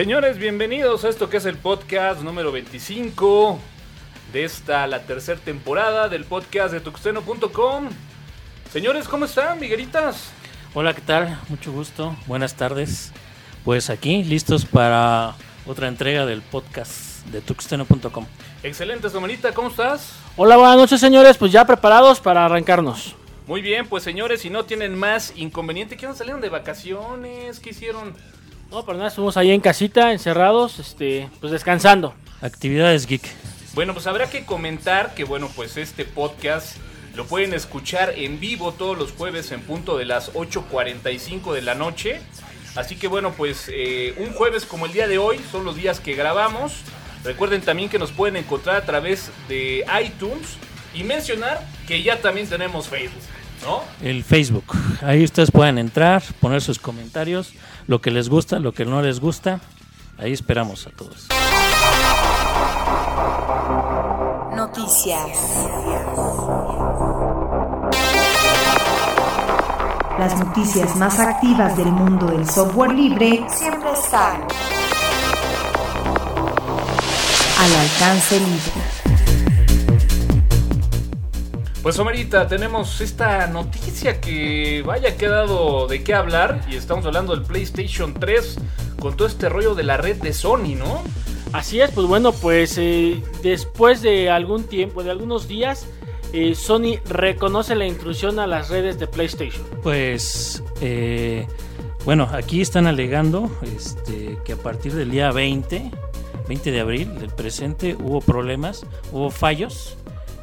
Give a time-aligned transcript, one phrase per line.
[0.00, 3.58] Señores, bienvenidos a esto que es el podcast número 25
[4.32, 7.90] de esta, la tercera temporada del podcast de tuxteno.com.
[8.72, 10.30] Señores, ¿cómo están, Miguelitas?
[10.72, 11.38] Hola, ¿qué tal?
[11.50, 12.16] Mucho gusto.
[12.26, 13.12] Buenas tardes.
[13.62, 15.34] Pues aquí, listos para
[15.66, 18.24] otra entrega del podcast de tuxteno.com.
[18.62, 20.14] Excelente, Somanita, ¿cómo estás?
[20.38, 21.36] Hola, buenas noches, señores.
[21.36, 23.16] Pues ya preparados para arrancarnos.
[23.46, 27.60] Muy bien, pues señores, si no tienen más inconveniente, ¿qué salieron de vacaciones?
[27.60, 28.14] ¿Qué hicieron?
[28.70, 32.14] No, pero nada, estuvimos ahí en casita, encerrados, este, pues descansando.
[32.40, 33.22] Actividades geek.
[33.74, 36.76] Bueno, pues habrá que comentar que, bueno, pues este podcast
[37.16, 41.74] lo pueden escuchar en vivo todos los jueves en punto de las 8.45 de la
[41.74, 42.20] noche.
[42.76, 45.98] Así que, bueno, pues eh, un jueves como el día de hoy son los días
[45.98, 46.82] que grabamos.
[47.24, 50.56] Recuerden también que nos pueden encontrar a través de iTunes
[50.94, 53.22] y mencionar que ya también tenemos Facebook.
[53.64, 53.82] ¿No?
[54.00, 54.64] El Facebook.
[55.02, 57.52] Ahí ustedes pueden entrar, poner sus comentarios,
[57.90, 59.60] lo que les gusta, lo que no les gusta.
[60.16, 61.26] Ahí esperamos a todos.
[64.54, 65.28] Noticias.
[70.20, 74.40] Las noticias más activas del mundo del software libre siempre están
[77.58, 78.99] al alcance libre.
[81.82, 87.06] Pues Omarita, tenemos esta noticia que vaya que ha dado de qué hablar y estamos
[87.06, 88.58] hablando del PlayStation 3
[88.98, 91.02] con todo este rollo de la red de Sony, ¿no?
[91.54, 95.86] Así es, pues bueno, pues eh, después de algún tiempo, de algunos días,
[96.34, 99.64] eh, Sony reconoce la intrusión a las redes de PlayStation.
[99.82, 101.46] Pues, eh,
[102.04, 105.90] bueno, aquí están alegando este, que a partir del día 20,
[106.46, 109.96] 20 de abril del presente, hubo problemas, hubo fallos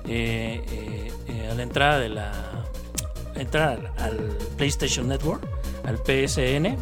[0.07, 2.65] eh, eh, a la entrada de la
[3.35, 4.17] entrar al
[4.57, 5.41] PlayStation Network,
[5.85, 6.77] al PSN.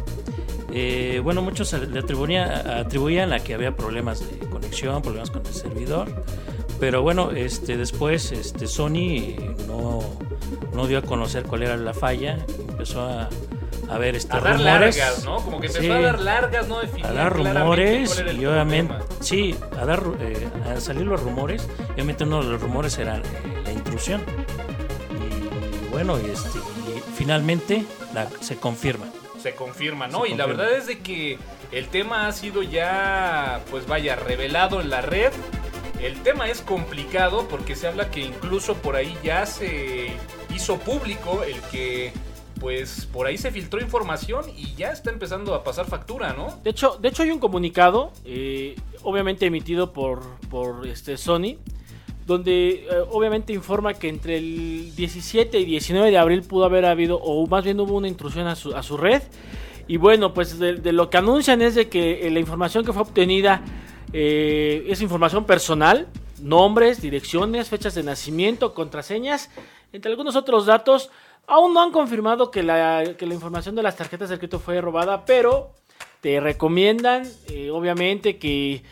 [0.72, 5.54] Eh, bueno, muchos le atribuían, atribuían a que había problemas de conexión, problemas con el
[5.54, 6.08] servidor.
[6.80, 10.00] Pero bueno, este, después este, Sony no,
[10.74, 12.38] no dio a conocer cuál era la falla.
[12.68, 13.28] Empezó a,
[13.88, 14.96] a ver este, A dar rumores.
[14.96, 15.36] largas, ¿no?
[15.36, 15.90] Como que empezó Sí.
[15.90, 16.78] a dar largas, ¿no?
[16.78, 19.16] a Definir dar claramente rumores y obviamente problema.
[19.20, 23.22] sí a dar eh, a salir los rumores obviamente uno de los rumores era eh,
[23.64, 24.22] la intrusión
[25.10, 29.06] y bueno y este y finalmente la- se confirma
[29.42, 30.22] se confirma, ¿no?
[30.24, 31.38] Se y la verdad es de que
[31.70, 35.30] el tema ha sido ya, pues vaya, revelado en la red.
[36.00, 40.08] El tema es complicado porque se habla que incluso por ahí ya se
[40.52, 42.12] hizo público el que,
[42.60, 46.58] pues por ahí se filtró información y ya está empezando a pasar factura, ¿no?
[46.62, 51.56] De hecho, de hecho hay un comunicado, eh, obviamente emitido por, por este Sony,
[52.26, 57.18] donde eh, obviamente informa que entre el 17 y 19 de abril pudo haber habido,
[57.18, 59.22] o más bien hubo una intrusión a su, a su red.
[59.88, 63.02] Y bueno, pues de, lo que anuncian es de que eh, la información que fue
[63.02, 63.62] obtenida
[64.12, 66.08] eh, es información personal,
[66.42, 69.50] nombres, direcciones, fechas de nacimiento, contraseñas,
[69.92, 71.10] entre algunos otros datos.
[71.46, 74.80] Aún no han confirmado que la, que la información de las tarjetas de crédito fue
[74.80, 75.70] robada, pero
[76.20, 78.82] te recomiendan, eh, obviamente, que,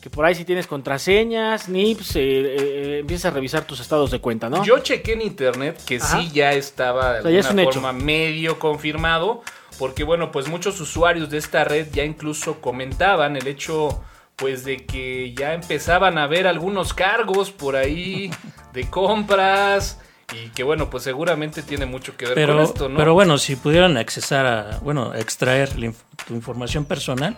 [0.00, 4.20] que por ahí si tienes contraseñas, NIPS, eh, eh, empieces a revisar tus estados de
[4.20, 4.64] cuenta, ¿no?
[4.64, 6.20] Yo chequé en internet que Ajá.
[6.20, 7.72] sí ya estaba de O sea, es un hecho.
[7.72, 9.42] forma medio confirmado,
[9.78, 14.00] porque bueno, pues muchos usuarios de esta red ya incluso comentaban el hecho
[14.36, 18.30] pues de que ya empezaban a ver algunos cargos por ahí
[18.72, 20.00] de compras
[20.32, 22.96] y que bueno, pues seguramente tiene mucho que ver pero con esto, ¿no?
[22.96, 25.92] pero bueno si pudieran accesar a bueno extraer la
[26.26, 27.36] tu información personal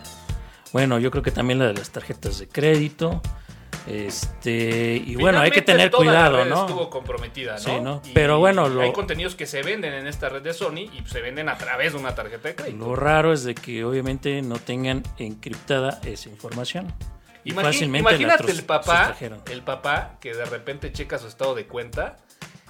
[0.73, 3.21] bueno yo creo que también la de las tarjetas de crédito
[3.87, 7.59] este y bueno hay que tener toda la cuidado red no Estuvo comprometida, ¿no?
[7.59, 8.03] Sí, ¿no?
[8.05, 11.03] Y Pero bueno, lo- hay contenidos que se venden en esta red de Sony y
[11.07, 12.85] se venden a través de una tarjeta de crédito.
[12.85, 16.93] Lo raro es de que obviamente no tengan encriptada esa información.
[17.55, 19.15] Fácilmente la imagínate el papá,
[19.53, 22.17] el papá que de repente checa su estado de cuenta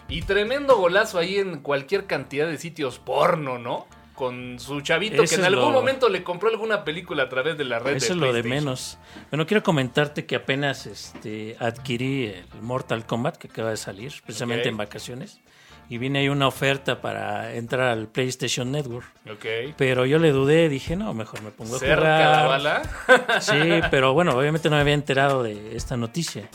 [0.08, 3.86] y tremendo golazo ahí en cualquier cantidad de sitios porno, ¿no?
[4.14, 7.64] Con su chavito que en algún lo- momento le compró alguna película a través de
[7.64, 8.96] la red Eso de es lo de menos.
[9.30, 14.68] Bueno, quiero comentarte que apenas este, adquirí el Mortal Kombat que acaba de salir, precisamente
[14.70, 15.40] en vacaciones.
[15.88, 19.06] Y vine ahí una oferta para entrar al PlayStation Network.
[19.30, 19.74] Ok.
[19.76, 22.16] Pero yo le dudé, dije, no, mejor me pongo a Cerca jugar.
[22.40, 23.40] la bala.
[23.40, 23.60] Sí,
[23.90, 26.48] pero bueno, obviamente no me había enterado de esta noticia.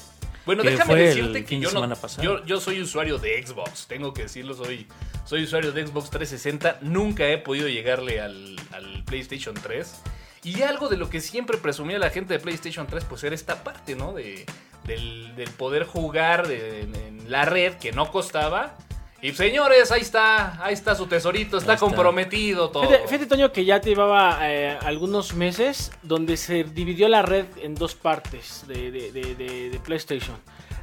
[0.46, 1.82] Bueno, déjame decirte que yo no,
[2.24, 4.88] yo, yo soy usuario de Xbox, tengo que decirlo, soy,
[5.26, 10.02] soy usuario de Xbox 360, nunca he podido llegarle al, al PlayStation 3.
[10.44, 13.64] Y algo de lo que siempre presumía la gente de PlayStation 3, pues era esta
[13.64, 14.14] parte, ¿no?
[14.14, 14.46] De,
[14.86, 18.76] del, del poder jugar de- en, en la red, que no costaba,
[19.22, 21.86] Y señores, ahí está, ahí está su tesorito, está, está.
[21.86, 22.84] comprometido todo.
[22.84, 27.46] Fíjate, fíjate, Toño, que ya te llevaba eh, algunos meses donde se dividió la red
[27.62, 30.36] en dos partes de, de- de- de- de PlayStation.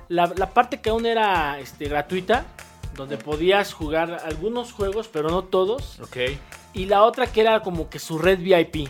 [0.08, 2.44] La, la parte que aún era este, gratuita,
[2.94, 5.98] donde podías jugar algunos juegos, pero no todos.
[6.00, 6.16] Ok.
[6.74, 8.88] Y la otra que era como que su red VIP.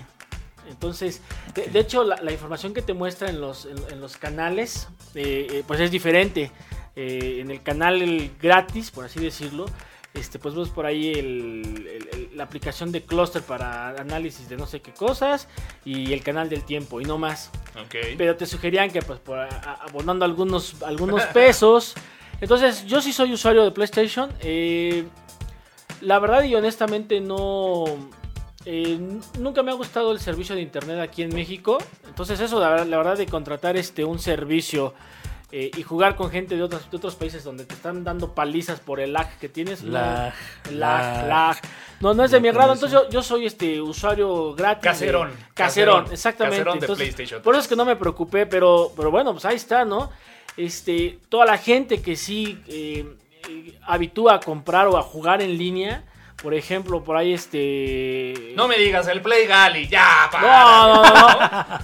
[0.68, 1.22] Entonces,
[1.54, 4.88] de, de hecho, la, la información que te muestra en los, en, en los canales,
[5.14, 6.50] eh, eh, pues es diferente.
[7.00, 9.66] Eh, en el canal el gratis, por así decirlo,
[10.14, 14.56] este, pues ves por ahí el- el- el- la aplicación de Cluster para análisis de
[14.56, 15.46] no sé qué cosas
[15.84, 17.50] y el canal del tiempo y no más.
[17.80, 17.94] Ok.
[18.16, 21.94] Pero te sugerían que pues por abonando algunos, algunos pesos.
[22.40, 24.32] Entonces, yo sí soy usuario de PlayStation.
[24.40, 25.04] eh,
[26.00, 27.84] la verdad y honestamente no...
[28.64, 28.98] eh,
[29.38, 31.78] nunca me ha gustado el servicio de internet aquí en México.
[32.08, 34.94] Entonces eso, la, verdad- la verdad de contratar este un servicio
[35.50, 38.80] eh, y jugar con gente de otros, de otros países donde te están dando palizas
[38.80, 39.82] por el lag que tienes.
[39.82, 40.34] no, Lag,
[40.72, 41.26] lag, lag.
[41.28, 41.56] lag.
[42.00, 42.74] No, no es de No mi agrado.
[42.74, 44.82] Entonces yo, yo soy este usuario gratis.
[44.82, 45.28] de- Caserón.
[45.54, 46.12] Caserón, Caserón.
[46.12, 46.56] exactamente.
[46.58, 47.42] Caserón de Entonces, PlayStation.
[47.42, 50.10] Por eso es que no me preocupé, pero, pero bueno, pues ahí está, ¿no?
[50.56, 53.06] Este, toda la gente que sí eh,
[53.48, 56.04] eh, habitúa a comprar o a jugar en línea,
[56.42, 58.52] por ejemplo, por ahí este...
[58.54, 60.46] No me digas el Play Gali, ya, para.
[60.46, 61.12] No, no, no,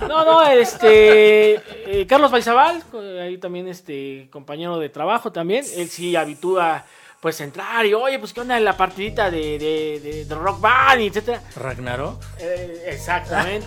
[0.01, 2.83] no, no, no, este, eh, Carlos Baizabal,
[3.21, 6.85] ahí también este compañero de trabajo también, él sí habitúa
[7.21, 11.01] pues entrar y oye, pues qué onda la partidita de, de, de- de Rock Band,
[11.01, 11.41] y etcétera.
[11.57, 12.23] Ragnarok.
[12.39, 13.67] Eh, exactamente.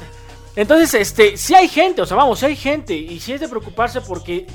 [0.55, 3.47] Entonces, este, si hay gente, o sea, vamos, sí hay gente, y si es de
[3.47, 4.45] preocuparse porque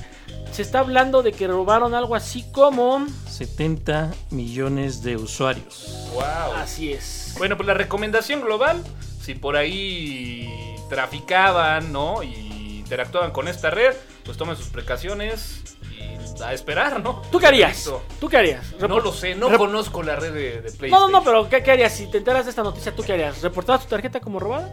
[0.53, 3.07] se está hablando de que robaron algo así como...
[3.29, 6.09] 70 millones de usuarios.
[6.13, 6.55] Wow.
[6.57, 7.35] Así es.
[7.39, 8.83] Bueno, pues la recomendación global,
[9.23, 12.23] si por ahí traficaban, ¿no?
[12.23, 13.95] Y interactuaban con esta red,
[14.25, 17.23] pues tomen sus precauciones y a esperar, ¿no?
[17.31, 17.91] ¿Tú qué harías?
[18.21, 18.75] ¿Tú qué harías?
[18.79, 20.91] No lo sé, no conozco la red de, de PlayStation.
[20.91, 21.95] No, no, no, pero ¿qué, qué harías?
[21.95, 23.41] Si te enteras de esta noticia, ¿tú qué harías?
[23.41, 24.71] ¿Reportar tu tarjeta como robada?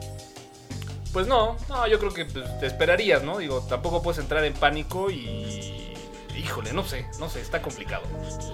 [1.20, 3.40] Pues no, no, yo creo que pues, te esperarías, ¿no?
[3.40, 5.94] Digo, tampoco puedes entrar en pánico y...
[6.38, 8.04] Híjole, no sé, no sé, está complicado.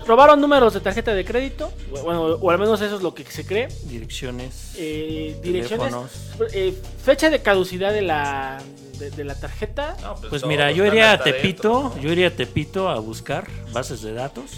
[0.08, 1.72] ¿Robaron números de tarjeta de crédito?
[1.92, 3.68] Bueno, o al menos eso es lo que se cree.
[3.84, 4.72] Direcciones.
[4.78, 5.94] Eh, direcciones.
[6.54, 8.60] Eh, fecha de caducidad de la,
[8.98, 9.96] de, de la tarjeta.
[10.02, 12.02] No, Pues todos mira, yo iría a Tepito, dentro, ¿no?
[12.02, 14.54] yo iría a Tepito a buscar bases de datos.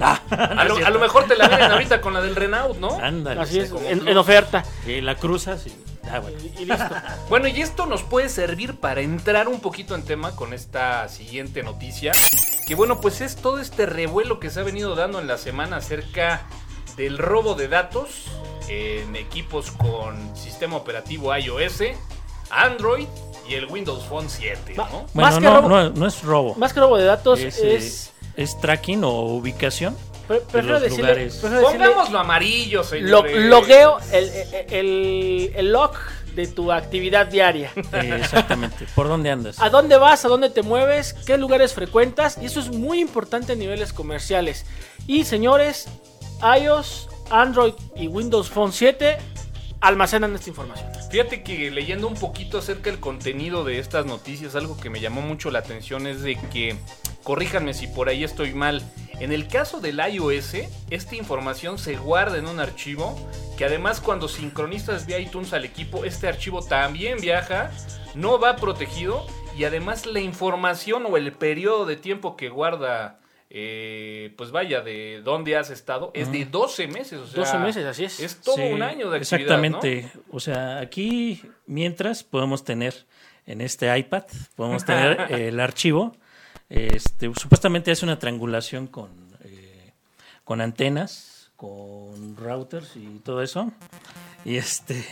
[0.00, 2.98] Ah, A lo, a lo mejor te la vienen ahorita con la del Renault, ¿no?
[2.98, 3.40] Ándale.
[3.40, 4.64] Así es, como en, en oferta.
[4.84, 5.91] Y la cruzas y.
[6.10, 6.38] Ah, bueno.
[6.40, 6.84] Y, y listo.
[7.28, 11.62] Bueno, y esto nos puede servir para entrar un poquito en tema con esta siguiente
[11.62, 12.12] noticia.
[12.66, 15.76] Que bueno, pues es todo este revuelo que se ha venido dando en la semana
[15.78, 16.42] acerca
[16.96, 18.24] del robo de datos
[18.68, 21.82] en equipos con sistema operativo iOS,
[22.50, 23.06] Android
[23.48, 25.06] y el Windows Phone 7, Va- ¿no?
[25.12, 26.54] Bueno, Más que no, robo- no, no es robo.
[26.56, 28.06] Más que robo de datos es, es.
[28.06, 29.96] eh, es tracking o ubicación.
[30.38, 31.34] Pre- prefiero los decirle, lugares.
[31.36, 33.36] prefiero decirle Pongámoslo amarillo, lo- señores.
[33.46, 35.92] logueo, el, el, el- el log
[36.34, 37.70] de tu actividad diaria.
[37.92, 38.86] Eh, exactamente.
[38.94, 39.60] ¿Por dónde andas?
[39.60, 40.24] ¿A dónde vas?
[40.24, 41.12] ¿A dónde te mueves?
[41.26, 42.38] ¿Qué lugares frecuentas?
[42.40, 44.64] Y eso es muy importante a niveles comerciales.
[45.06, 45.88] Y señores,
[46.58, 49.18] iOS, Android y Windows Phone 7
[49.80, 50.88] almacenan esta información.
[51.10, 55.20] Fíjate que leyendo un poquito acerca del contenido de estas noticias, algo que me llamó
[55.20, 56.76] mucho la atención es de que,
[57.22, 58.82] corríjanme si por ahí estoy mal,
[59.20, 60.54] en el caso del iOS,
[60.90, 63.16] esta información se guarda en un archivo
[63.56, 67.70] que además cuando sincronizas vía iTunes al equipo, este archivo también viaja,
[68.14, 69.26] no va protegido
[69.56, 75.20] y además la información o el periodo de tiempo que guarda, eh, pues vaya, de
[75.22, 77.20] dónde has estado, es de 12 meses.
[77.20, 78.18] O sea, 12 meses, así es.
[78.18, 79.78] Es todo Sí, un año de actividad, ¿no?
[79.78, 80.12] Exactamente.
[80.30, 83.06] O sea, aquí, mientras podemos tener
[83.46, 84.24] en este iPad,
[84.56, 86.16] podemos tener el archivo.
[86.72, 89.10] Este, supuestamente hace una triangulación con,
[89.44, 89.92] eh,
[90.42, 93.70] con antenas, con routers y todo eso.
[94.46, 95.04] Y este.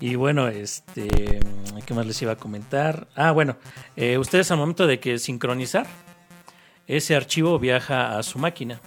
[0.00, 1.40] Y bueno, este,
[1.86, 3.08] ¿qué más les iba a comentar?
[3.16, 3.56] Ah, bueno,
[3.96, 5.86] eh, ustedes al momento de que sincronizar,
[6.86, 8.80] ese archivo viaja a su máquina.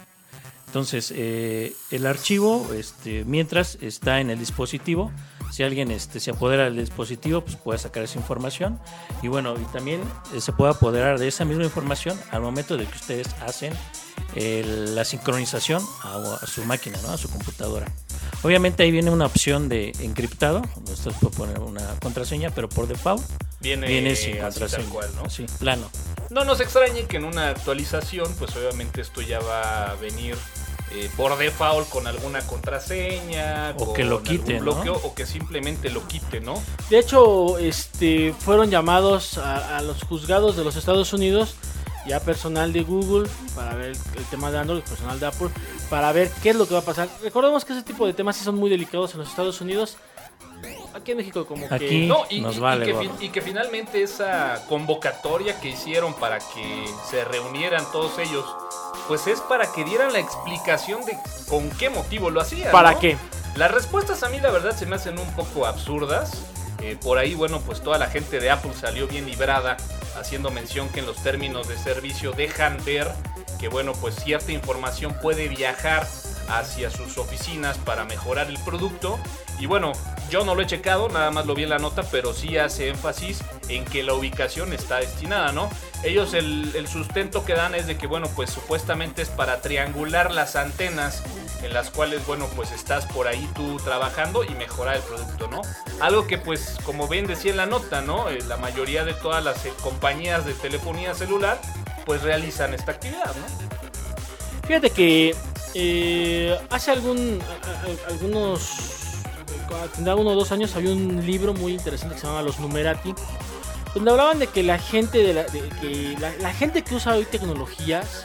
[0.66, 5.12] Entonces, eh, el archivo, este, mientras está en el dispositivo,
[5.50, 8.78] si alguien este, se apodera del dispositivo, pues puede sacar esa información.
[9.22, 10.00] Y bueno, y también
[10.34, 13.72] eh, se puede apoderar de esa misma información al momento de que ustedes hacen
[14.34, 17.10] el- la sincronización a, a su máquina, ¿no?
[17.10, 17.86] a su computadora.
[18.42, 22.86] Obviamente ahí viene una opción de encriptado, donde usted puede poner una contraseña, pero por
[22.86, 23.22] default
[23.60, 24.82] Viene, viene sin contraseña.
[24.82, 25.30] tal cual, ¿no?
[25.30, 25.88] Sí, plano.
[26.30, 30.36] No nos extrañe que en una actualización, pues obviamente esto ya va a venir
[30.92, 34.70] eh, por default con alguna contraseña, O con que lo algún quite, ¿no?
[34.70, 36.62] o que simplemente lo quite, ¿no?
[36.90, 41.56] De hecho, este, fueron llamados a, a los juzgados de los Estados Unidos
[42.06, 45.48] ya personal de Google para ver el tema de Android, personal de Apple
[45.90, 47.08] para ver qué es lo que va a pasar.
[47.20, 49.96] Recordemos que ese tipo de temas sí son muy delicados en los Estados Unidos.
[50.94, 53.42] Aquí en México como que Aquí No, y, nos y- vale y que, y que
[53.42, 58.44] finalmente esa convocatoria que hicieron para que se reunieran todos ellos,
[59.08, 62.72] pues es para que dieran la explicación de con qué motivo lo hacían.
[62.72, 63.00] ¿Para ¿no?
[63.00, 63.16] qué?
[63.56, 66.42] Las respuestas a mí la verdad se me hacen un poco absurdas.
[66.82, 69.78] Eh, por ahí, bueno, pues toda la gente de Apple salió bien librada,
[70.20, 73.10] haciendo mención que en los términos de servicio dejan ver
[73.58, 76.06] que, bueno, pues cierta información puede viajar
[76.48, 79.18] hacia sus oficinas para mejorar el producto.
[79.58, 79.92] Y bueno,
[80.30, 82.88] yo no lo he checado, nada más lo vi en la nota, pero sí hace
[82.88, 85.70] énfasis en que la ubicación está destinada, ¿no?
[86.02, 90.56] Ellos el, sustento que dan es de que, bueno, pues supuestamente es para triangular las
[90.56, 91.22] antenas
[91.62, 95.62] en las cuales, bueno, pues estás por ahí tú trabajando y mejorar el producto, ¿no?
[96.00, 98.28] Algo que, pues, como ven decía en la nota, ¿no?
[98.28, 101.60] Eh, la mayoría de todas las eh, compañías de telefonía celular,
[102.04, 103.66] pues realizan esta actividad, ¿no?
[104.66, 105.34] Fíjate que
[105.78, 108.60] eh, hace algún a- a- algunos
[109.94, 113.14] tendrá uno o dos años había un libro muy interesante que se llamaba Los Numerati
[113.94, 117.14] donde hablaban de que la gente de la, de que la, la gente que usa
[117.14, 118.24] hoy tecnologías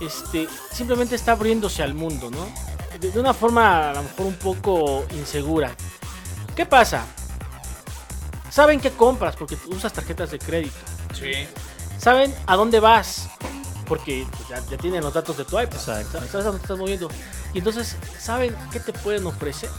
[0.00, 2.46] este simplemente está abriéndose al mundo, ¿no?
[3.00, 5.74] De, de una forma a lo mejor un poco insegura.
[6.54, 7.04] ¿Qué pasa?
[8.50, 10.76] Saben qué compras porque usas tarjetas de crédito
[11.14, 11.32] Sí.
[11.98, 13.28] saben a dónde vas.
[13.88, 15.74] Porque pues, ya, ya tienen los datos de tu iPad.
[15.78, 16.18] Exacto.
[16.30, 17.08] Sabes dónde estás moviendo.
[17.54, 19.70] Y entonces saben qué te pueden ofrecer.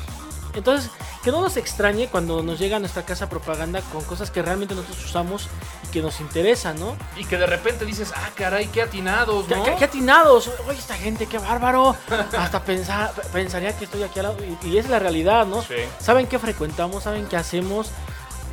[0.55, 0.89] Entonces,
[1.23, 4.73] que no nos extrañe cuando nos llega a nuestra casa propaganda con cosas que realmente
[4.73, 5.47] nosotros usamos
[5.87, 6.97] y que nos interesan, ¿no?
[7.17, 9.63] Y que de repente dices, ah, caray, qué atinados, ¿Qué, ¿no?
[9.63, 10.49] qué- qué atinados!
[10.67, 11.95] Oye, esta gente, qué bárbaro.
[12.35, 14.37] Hasta pensar, pensaría que estoy aquí al lado.
[14.63, 15.61] Y, y es la realidad, ¿no?
[15.61, 15.75] Sí.
[15.99, 17.91] Saben qué frecuentamos, saben qué hacemos,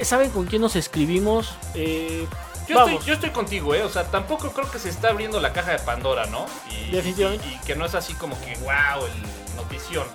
[0.03, 1.55] saben con quién nos escribimos.
[1.75, 2.27] eh,
[2.69, 3.83] Yo estoy, yo estoy contigo, ¿eh?
[3.85, 6.47] O sea, tampoco creo que se está abriendo la caja de Pandora, ¿no?
[6.71, 7.47] Y, Definitivamente.
[7.49, 10.07] Y, y que no es así como que, wow, el notición.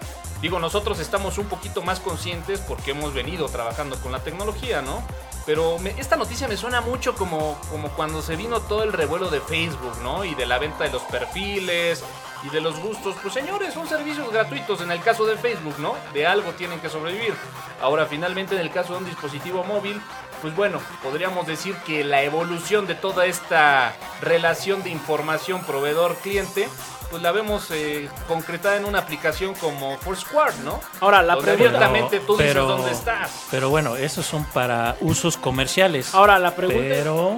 [0.41, 5.03] Digo, nosotros estamos un poquito más conscientes porque hemos venido trabajando con la tecnología, ¿no?
[5.45, 9.29] Pero me- esta noticia me suena mucho como, como cuando se vino todo el revuelo
[9.29, 10.23] de Facebook, ¿no?
[10.25, 12.03] Y de la venta de los perfiles
[12.43, 13.15] y de los gustos.
[13.21, 15.95] Pues señores, son servicios gratuitos en el caso de Facebook, ¿no?
[16.13, 17.35] De algo tienen que sobrevivir.
[17.81, 20.01] Ahora, finalmente, en el caso de un dispositivo móvil,
[20.41, 26.67] pues bueno, podríamos decir que la evolución de toda esta relación de información proveedor-cliente,
[27.09, 30.79] pues la vemos eh, concretada en una aplicación como Foursquare, ¿no?
[31.01, 31.77] Ahora, la Donde pregunta.
[31.85, 33.29] abiertamente tú dices pero- dónde estás.
[33.51, 36.13] Pero bueno, esos son para usos comerciales.
[36.15, 36.81] Ahora, la pregunta.
[36.81, 37.37] Pero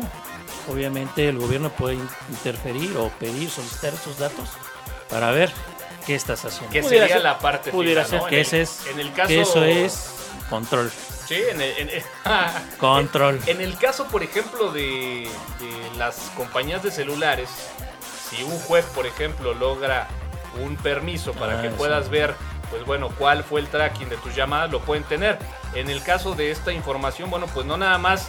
[0.71, 4.47] obviamente el gobierno puede in- interferir o pedir, solicitar esos datos
[5.09, 5.51] para ver
[6.05, 6.71] qué estás haciendo.
[6.71, 8.21] Que Pudiera sería ser- la parte pudiera fija, ¿no?
[8.23, 8.29] ser.
[8.29, 10.09] que En ese el- es, en el caso que eso es
[10.49, 10.91] control,
[11.27, 12.03] Sí, en el, en-
[12.77, 13.39] control.
[13.47, 15.27] En el caso, por ejemplo, de,
[15.59, 17.49] de las compañías de celulares,
[18.29, 20.07] si un juez, por ejemplo, logra
[20.63, 21.75] un permiso para Ah, que sí.
[21.77, 22.35] puedas ver,
[22.69, 25.37] pues bueno, cuál fue el tracking de tus llamadas, lo pueden tener.
[25.73, 28.27] En el caso de esta información, bueno, pues no nada más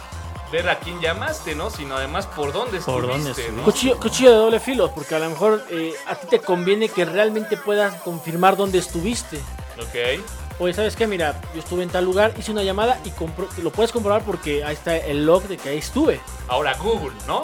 [0.51, 1.69] ver a quién llamaste, ¿no?
[1.69, 3.63] Sino además por dónde Por estuviste, dónde ¿no?
[3.63, 7.03] Cuchillo, cuchillo de doble filo, porque a lo mejor eh, a ti te conviene que
[7.03, 9.37] realmente puedas confirmar dónde estuviste.
[9.79, 10.21] Ok.
[10.57, 11.05] Oye, ¿sabes qué?
[11.05, 14.63] Mira, yo estuve en tal lugar, hice una llamada y compro- lo puedes comprobar porque
[14.63, 16.21] ahí está el log de que ahí estuve.
[16.47, 17.41] Ahora Google, ¿no?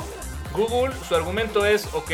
[0.53, 2.11] Google, su argumento es, ok,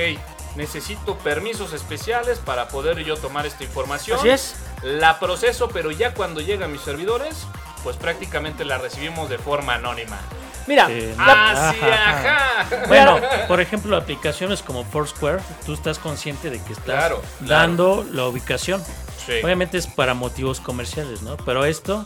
[0.56, 4.18] necesito permisos especiales para poder yo tomar esta información.
[4.20, 4.56] Así es.
[4.84, 7.46] La proceso, pero ya cuando llega a mis servidores,
[7.84, 10.18] pues prácticamente la recibimos de forma anónima.
[10.66, 11.14] Mira, Sí.
[11.18, 12.84] ¡Ah, sí, Ajá, ajá!
[12.88, 18.26] Bueno, por ejemplo, aplicaciones como Foursquare, tú estás consciente de que estás Claro, dando la
[18.26, 18.84] ubicación.
[19.28, 19.34] Sí.
[19.44, 21.38] Obviamente es para motivos comerciales, ¿no?
[21.38, 22.06] Pero esto,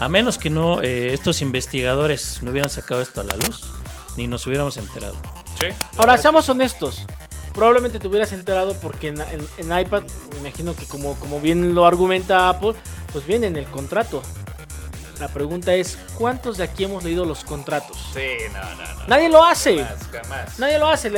[0.00, 3.62] a menos que no eh, estos investigadores no hubieran sacado esto a la luz,
[4.16, 5.14] ni nos hubiéramos enterado.
[5.58, 5.68] Sí.
[5.96, 7.06] ahora seamos honestos.
[7.54, 11.74] Probablemente te hubieras enterado porque en, en- en iPad, me imagino que como, como bien
[11.74, 12.74] lo argumenta Apple,
[13.12, 14.22] pues viene en el contrato.
[15.20, 17.96] La pregunta es, ¿cuántos de aquí hemos leído los contratos?
[18.12, 18.20] Sí,
[18.52, 19.06] no, no, no.
[19.06, 19.78] Nadie lo hace.
[19.82, 20.58] Jamás, jamás.
[20.58, 21.10] Nadie lo hace.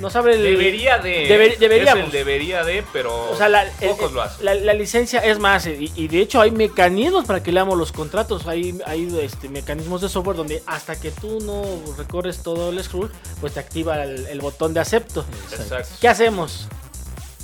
[0.00, 0.42] Nos abre el...
[0.42, 1.28] Debería de.
[1.28, 2.00] Deber- deberíamos.
[2.00, 4.44] Es el debería de, pero O sea, la, pocos el- lo hacen.
[4.44, 7.92] la- la licencia es más, y, y de hecho hay mecanismos para que leamos los
[7.92, 11.62] contratos, hay, hay este, mecanismos de software donde hasta que tú no
[11.98, 15.24] recorres todo el scroll, pues te activa el, el botón de acepto.
[15.52, 15.88] Exacto.
[16.00, 16.66] ¿Qué hacemos?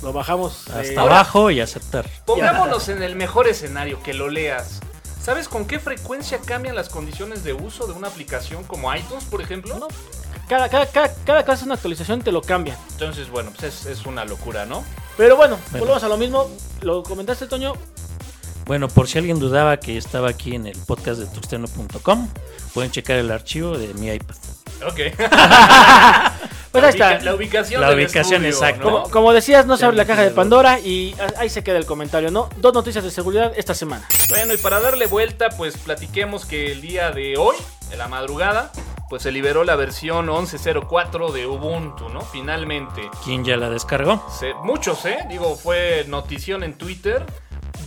[0.03, 0.67] Lo bajamos.
[0.69, 2.05] Hasta eh, abajo y aceptar.
[2.25, 4.79] Pongámonos en el mejor escenario, que lo leas.
[5.21, 9.41] ¿Sabes con qué frecuencia cambian las condiciones de uso de una aplicación como iTunes, por
[9.41, 9.77] ejemplo?
[9.77, 9.87] No.
[10.47, 12.77] Cada, cada, cada, cada que haces una actualización te lo cambian.
[12.91, 14.83] Entonces, bueno, pues es, es una locura, ¿no?
[15.17, 15.79] Pero bueno, Bueno.
[15.85, 16.49] volvemos a lo mismo.
[16.81, 17.73] Lo comentaste, Toño.
[18.65, 22.29] Bueno, por si alguien dudaba que estaba aquí en el podcast de tuxteno.com,
[22.73, 24.35] pueden checar el archivo de mi iPad.
[24.87, 24.99] Ok.
[26.71, 27.19] Pues la ahí está.
[27.23, 28.43] La ubicación, La ubicación.
[28.43, 28.81] ¿no?
[28.81, 30.31] Como, como decías, no se abre la caja de.
[30.31, 32.49] Pandora y ahí se queda el comentario, ¿no?
[32.57, 34.05] Dos noticias de seguridad esta semana.
[34.29, 37.55] Bueno, y para darle vuelta, pues platiquemos que el día de hoy,
[37.89, 38.71] en la madrugada,
[39.09, 42.21] pues se liberó la versión 11.04 de Ubuntu, ¿no?
[42.21, 43.09] Finalmente.
[43.23, 44.25] ¿Quién ya la descargó?
[44.29, 45.19] Se- muchos, ¿eh?
[45.29, 47.25] Digo, fue notición en Twitter.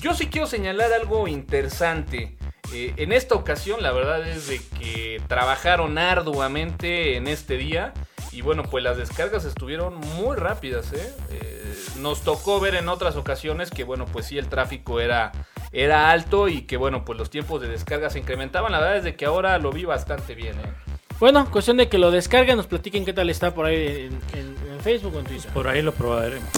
[0.01, 2.37] Yo sí quiero señalar algo interesante.
[2.73, 7.93] Eh, en esta ocasión, la verdad es de que trabajaron arduamente en este día.
[8.33, 11.13] Y bueno, pues las descargas estuvieron muy rápidas, ¿eh?
[11.31, 15.33] Eh, nos tocó ver en otras ocasiones que, bueno, pues sí, el tráfico era,
[15.73, 18.71] era alto y que, bueno, pues los tiempos de descarga se incrementaban.
[18.71, 20.73] La verdad es de que ahora lo vi bastante bien, ¿eh?
[21.21, 24.57] Bueno, cuestión de que lo descarguen, nos platiquen qué tal está por ahí en, en-
[24.73, 25.53] en Facebook o en Twitter.
[25.53, 26.49] Por ahí lo probaremos.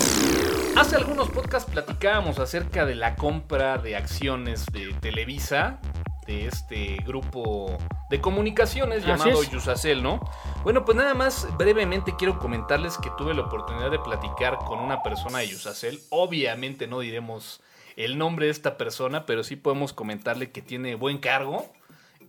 [0.76, 5.80] Hace algunos podcasts platicábamos acerca de la compra de acciones de Televisa,
[6.26, 7.76] de este grupo
[8.10, 9.50] de comunicaciones Así llamado es.
[9.50, 10.20] Yusacel, ¿no?
[10.62, 15.02] Bueno, pues nada más brevemente quiero comentarles que tuve la oportunidad de platicar con una
[15.02, 15.98] persona de Yusacel.
[16.10, 17.60] Obviamente no diremos
[17.96, 21.66] el nombre de esta persona, pero sí podemos comentarle que tiene buen cargo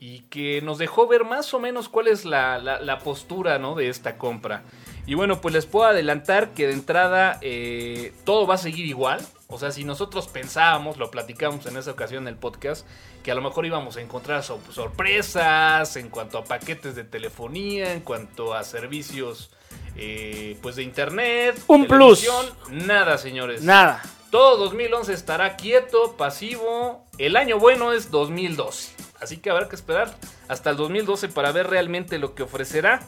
[0.06, 3.74] y que nos dejó ver más o menos cuál es la, la- la postura ¿no?
[3.74, 4.64] de esta compra.
[5.06, 9.26] Y bueno, pues les puedo adelantar que de entrada eh, todo va a seguir igual.
[9.48, 12.86] O sea, si nosotros pensábamos, lo platicamos en esa ocasión en el podcast,
[13.24, 17.94] que a lo mejor íbamos a encontrar sor- sorpresas en cuanto a paquetes de telefonía,
[17.94, 19.52] en cuanto a servicios
[19.96, 22.22] eh, pues de internet, Un plus.
[22.22, 23.62] televisión, Nada, señores.
[23.64, 24.02] Nada.
[24.32, 27.06] Todo 2011 estará quieto, pasivo.
[27.20, 28.96] El año bueno es 2012.
[29.24, 30.14] Así que habrá que esperar
[30.48, 33.02] hasta el 2012 para ver realmente lo que ofrecerá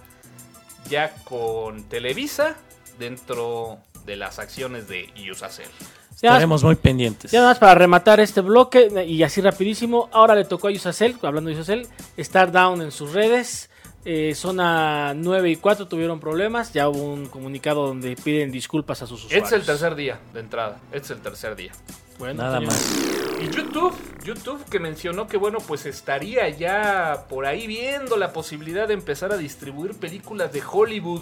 [0.89, 2.55] ya con Televisa
[3.00, 5.69] dentro de las acciones de más-
[6.15, 7.31] Estaremos muy pendientes.
[7.31, 11.17] Ya nada más para rematar este bloque y así rapidísimo, ahora le tocó a Yusacel,
[11.22, 13.69] hablando de Yusacel, estar down en sus redes.
[14.08, 19.08] Eh, zona 9 y 4 tuvieron problemas, ya hubo un comunicado donde piden disculpas a
[19.08, 19.48] sus usuarios.
[19.48, 20.80] es el tercer día de entrada.
[20.91, 21.72] Es el tercer día.
[22.20, 22.72] Bueno, Nada señor.
[22.72, 22.96] más.
[23.41, 28.88] Y YouTube, YouTube que mencionó que bueno, pues estaría ya por ahí viendo la posibilidad
[28.88, 31.22] de empezar a distribuir películas de Hollywood.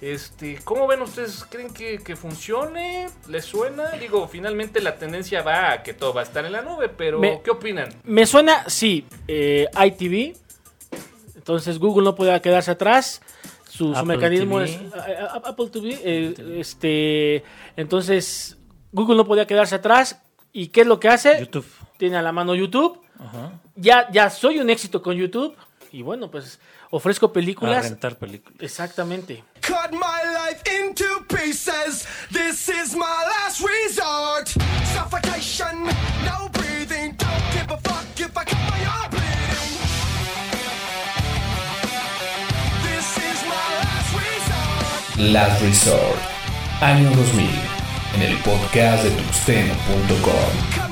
[0.00, 1.44] Este, ¿cómo ven ustedes?
[1.48, 3.08] ¿Creen que, que funcione?
[3.28, 3.92] ¿Les suena?
[3.92, 7.18] Digo, finalmente la tendencia va a que todo va a estar en la nube, pero
[7.20, 7.88] Me- ¿qué opinan?
[8.04, 10.36] Me suena, sí, eh, ITV.
[11.50, 13.20] Entonces Google no podía quedarse atrás.
[13.68, 14.70] Su, mecanismo TV.
[14.86, 15.98] es a- a- Apple TV.
[16.04, 17.42] eh, este,
[17.76, 18.56] entonces
[18.92, 20.20] Google no podía quedarse atrás.
[20.52, 21.40] ¿Y qué es lo que hace?
[21.40, 21.66] YouTube.
[21.98, 23.00] Tiene a la mano YouTube.
[23.18, 23.52] Ajá.
[23.76, 25.56] Ya, ya soy un éxito con YouTube.
[25.92, 26.60] Y bueno, pues
[26.90, 27.88] ofrezco A películas.
[27.90, 28.60] rentar películas.
[28.60, 29.42] Exactamente.
[29.66, 32.06] Cut my life into pieces.
[32.32, 34.48] This is my last resort.
[34.94, 35.84] Suffocation,
[36.24, 37.16] no breathing.
[37.16, 38.59] Don't give a fuck if I cut
[45.20, 46.18] Last Resort,
[46.80, 47.46] año 2000,
[48.14, 50.89] en el podcast de tuxteno.com.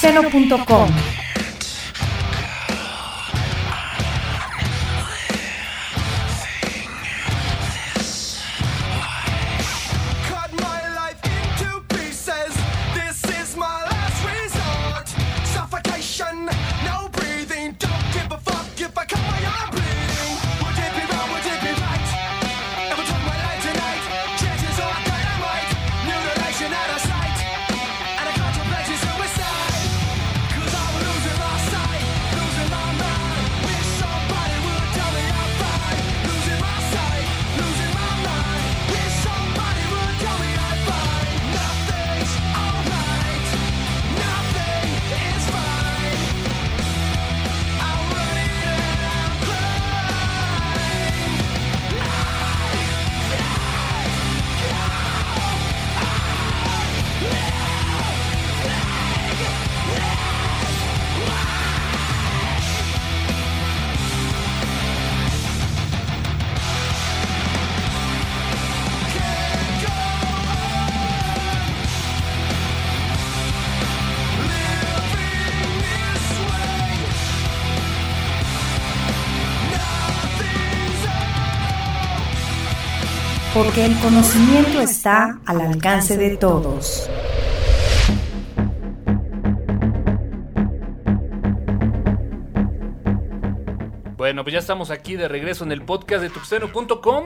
[0.00, 1.19] crying
[83.62, 87.10] porque el conocimiento está al alcance de todos.
[94.16, 97.24] Bueno, pues ya estamos aquí de regreso en el podcast de tuxteno.com.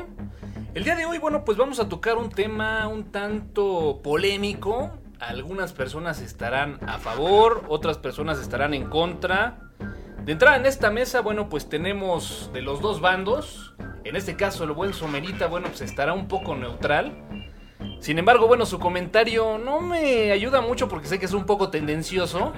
[0.75, 4.91] El día de hoy, bueno, pues vamos a tocar un tema un tanto polémico.
[5.21, 9.64] Algunas personas estarán a favor, otras personas estarán en contra.
[10.25, 13.75] De entrada en esta mesa, bueno, pues tenemos de los dos bandos.
[14.05, 17.13] En este caso, el buen Somerita, bueno, pues estará un poco neutral.
[18.01, 21.69] Sin embargo, bueno, su comentario no me ayuda mucho porque sé que es un poco
[21.69, 22.55] tendencioso.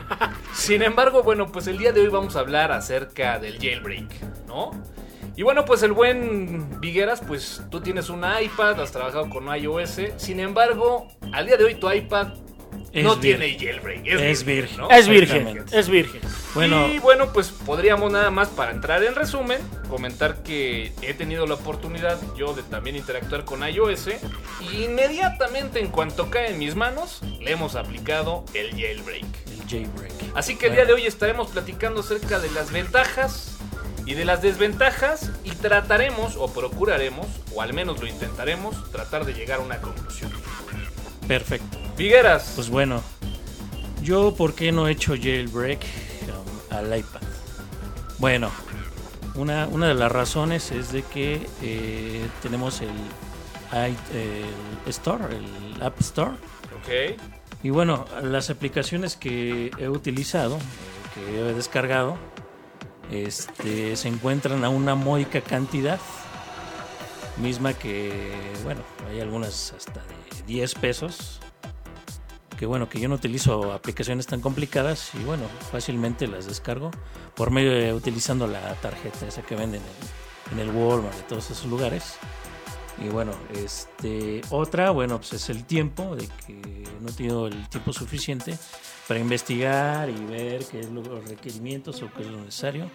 [0.54, 4.70] Sin embargo, bueno, pues el día de hoy vamos a hablar acerca del jailbreak, ¿no?
[5.34, 10.00] Y bueno, pues el buen Vigueras, pues tú tienes un iPad, has trabajado con iOS.
[10.18, 12.28] Sin embargo, al día de hoy tu iPad
[12.96, 13.40] Es no virgen.
[13.40, 14.06] tiene jailbreak.
[14.06, 14.76] Es virgen.
[14.78, 14.90] ¿no?
[14.90, 16.20] Es virgen, es virgen.
[16.54, 21.46] Bueno, Y bueno, pues podríamos nada más para entrar en resumen, comentar que he tenido
[21.46, 24.08] la oportunidad yo de también interactuar con iOS
[24.72, 29.24] y inmediatamente en cuanto cae en mis manos le hemos aplicado el jailbreak.
[29.52, 30.12] el jailbreak.
[30.34, 33.58] Así que el día de hoy estaremos platicando acerca de las ventajas
[34.06, 39.34] y de las desventajas y trataremos o procuraremos, o al menos lo intentaremos, tratar de
[39.34, 40.30] llegar a una conclusión.
[41.28, 41.85] Perfecto.
[41.96, 43.02] Figueras, Pues bueno,
[44.02, 47.22] yo por qué no he hecho jailbreak um, al iPad.
[48.18, 48.50] Bueno,
[49.34, 52.90] una, una de las razones es de que eh, tenemos el,
[53.72, 53.96] el
[54.86, 56.32] Store, el App Store.
[56.32, 57.18] ok,
[57.62, 60.58] Y bueno, las aplicaciones que he utilizado,
[61.14, 62.18] que he descargado,
[63.10, 65.98] este, se encuentran a una módica cantidad,
[67.38, 68.12] misma que,
[68.64, 71.40] bueno, hay algunas hasta de 10 pesos,
[72.58, 76.90] que bueno, que yo no utilizo aplicaciones tan complicadas y bueno, fácilmente las descargo
[77.34, 79.82] por medio de utilizando la tarjeta esa que venden
[80.52, 82.14] en, en el Walmart, de todos esos lugares.
[82.98, 87.68] Y bueno, este otra, bueno, pues es el tiempo, de que no he tenido el
[87.68, 88.56] tiempo suficiente
[89.06, 92.90] para investigar y ver qué es lo- los requerimientos o qué es lo necesario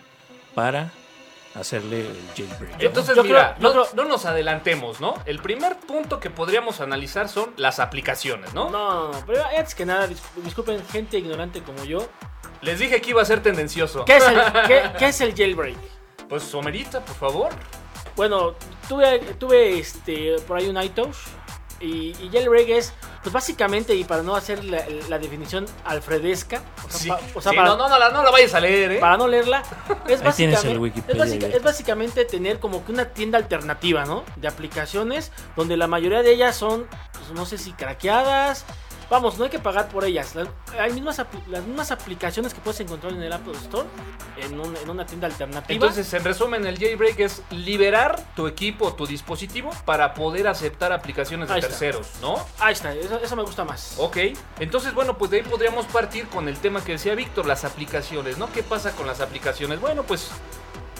[0.55, 0.91] para
[1.55, 2.77] hacerle el jailbreak.
[2.77, 2.85] ¿no?
[2.87, 5.15] Entonces, Yo mira, creo- no, creo- no nos adelantemos, ¿no?
[5.25, 8.69] El primer punto que podríamos analizar son las aplicaciones, ¿no?
[8.69, 12.07] No, pero antes que nada, dis- disculpen, gente ignorante como yo.
[12.61, 14.05] Les dije que iba a ser tendencioso.
[14.05, 14.35] ¿Qué es el,
[14.67, 15.77] qué- qué es el jailbreak?
[16.29, 17.49] Pues Somerita, por favor.
[18.15, 18.55] Bueno,
[18.87, 21.15] tuve, tuve este, por ahí un iTouch
[21.81, 26.89] y, y jailbreak es, pues básicamente, y para no hacer la, la definición alfredesca, o
[26.89, 27.09] sea, Sí.
[27.09, 28.99] pa- o sea, Sí, para, no, no, no, la, no la vayas a leer, ¿eh?
[28.99, 29.61] para no leerla,
[30.07, 31.57] es Ahí tienes básicamente, el Wikipedia es, básica- abierto.
[31.57, 34.23] es básicamente tener como que una tienda alternativa, ¿no?
[34.37, 38.65] De aplicaciones, donde la mayoría de ellas son, pues, no sé si craqueadas.
[39.11, 40.33] Vamos, no hay que pagar por ellas.
[40.35, 40.47] Las,
[40.79, 43.85] hay mismas, las mismas aplicaciones que puedes encontrar en el Apple Store,
[44.37, 45.73] en, un- en una tienda alternativa.
[45.73, 51.49] Entonces, en resumen, el jailbreak es liberar tu equipo, tu dispositivo, para poder aceptar aplicaciones
[51.49, 51.69] de Ahí está.
[51.71, 52.35] terceros, ¿no?
[52.57, 53.95] Ahí está, eso, eso me gusta más.
[53.97, 54.17] Ok,
[54.61, 58.37] entonces bueno, pues de ahí podríamos partir con el tema que decía Víctor, las aplicaciones,
[58.37, 58.49] ¿no?
[58.53, 59.81] ¿Qué pasa con las aplicaciones?
[59.81, 60.29] Bueno, pues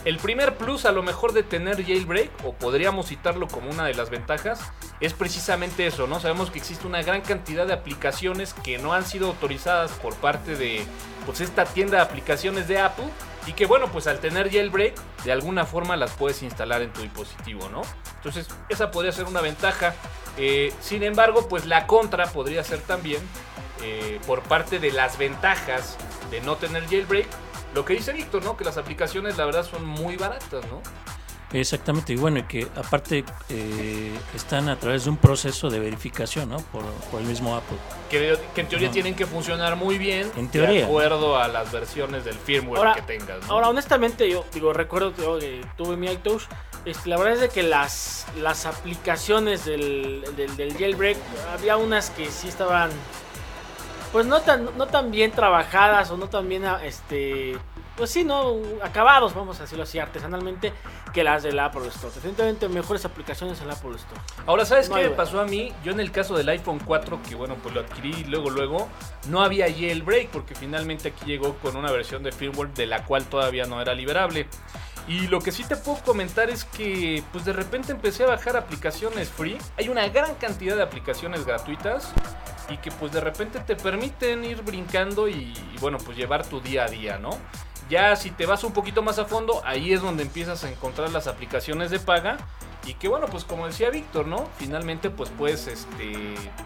[0.05, 3.93] el primer plus a lo mejor de tener jailbreak, o podríamos citarlo como una de
[3.93, 4.59] las ventajas,
[4.99, 6.19] es precisamente eso, ¿no?
[6.19, 10.55] Sabemos que existe una gran cantidad de aplicaciones que no han sido autorizadas por parte
[10.55, 10.83] de
[11.25, 13.05] pues esta tienda de aplicaciones de Apple
[13.47, 17.01] y que bueno, pues al tener jailbreak, de alguna forma las puedes instalar en tu
[17.01, 17.81] dispositivo, ¿no?
[18.17, 19.95] Entonces, esa podría ser una ventaja.
[20.37, 23.19] Eh, sin embargo, pues la contra podría ser también
[23.81, 25.97] eh, por parte de las ventajas
[26.29, 27.27] de no tener jailbreak.
[27.73, 28.57] Lo que dice Víctor, ¿no?
[28.57, 30.81] Que las aplicaciones la verdad son muy baratas, ¿no?
[31.53, 36.47] Exactamente, y bueno, y que aparte eh, están a través de un proceso de verificación,
[36.47, 36.57] ¿no?
[36.57, 37.75] Por, por el mismo Apple.
[38.09, 40.85] Que, que en teoría tienen que funcionar muy bien En de teoría.
[40.85, 43.53] acuerdo a las versiones del firmware Ahora- que tengas, ¿no?
[43.53, 46.43] Ahora, honestamente, yo digo, recuerdo que yo, eh, tuve mi iTouch.
[46.85, 51.17] Este, la verdad es de que las, las aplicaciones del, del, del jailbreak,
[51.53, 52.89] había unas que sí estaban,
[54.11, 57.57] pues no tan, no tan bien trabajadas o no tan bien, ah, este,
[57.95, 60.73] pues sí, no, acabados, vamos a decirlo así, artesanalmente,
[61.13, 62.13] que las del Apple Store.
[62.13, 64.19] Definitivamente mejores aplicaciones en el Apple Store.
[64.45, 65.71] Ahora, ¿sabes No qué me pasó a mí?
[65.83, 68.89] Yo en el caso del iPhone 4, que bueno, pues lo adquirí luego, luego,
[69.29, 73.25] no había jailbreak porque finalmente aquí llegó con una versión de firmware de la cual
[73.25, 74.47] todavía no era liberable.
[75.07, 78.55] Y lo que sí te puedo comentar es que pues de repente empecé a bajar
[78.55, 79.57] aplicaciones free.
[79.77, 82.13] Hay una gran cantidad de aplicaciones gratuitas
[82.69, 86.85] y que pues de repente te permiten ir brincando y, bueno, pues llevar tu día
[86.85, 87.31] a día, ¿no?
[87.91, 91.11] Ya si te vas un poquito más a fondo, ahí es donde empiezas a encontrar
[91.11, 92.37] las aplicaciones de paga
[92.85, 94.47] y que bueno, pues como decía Víctor, ¿no?
[94.57, 96.13] Finalmente pues puedes este,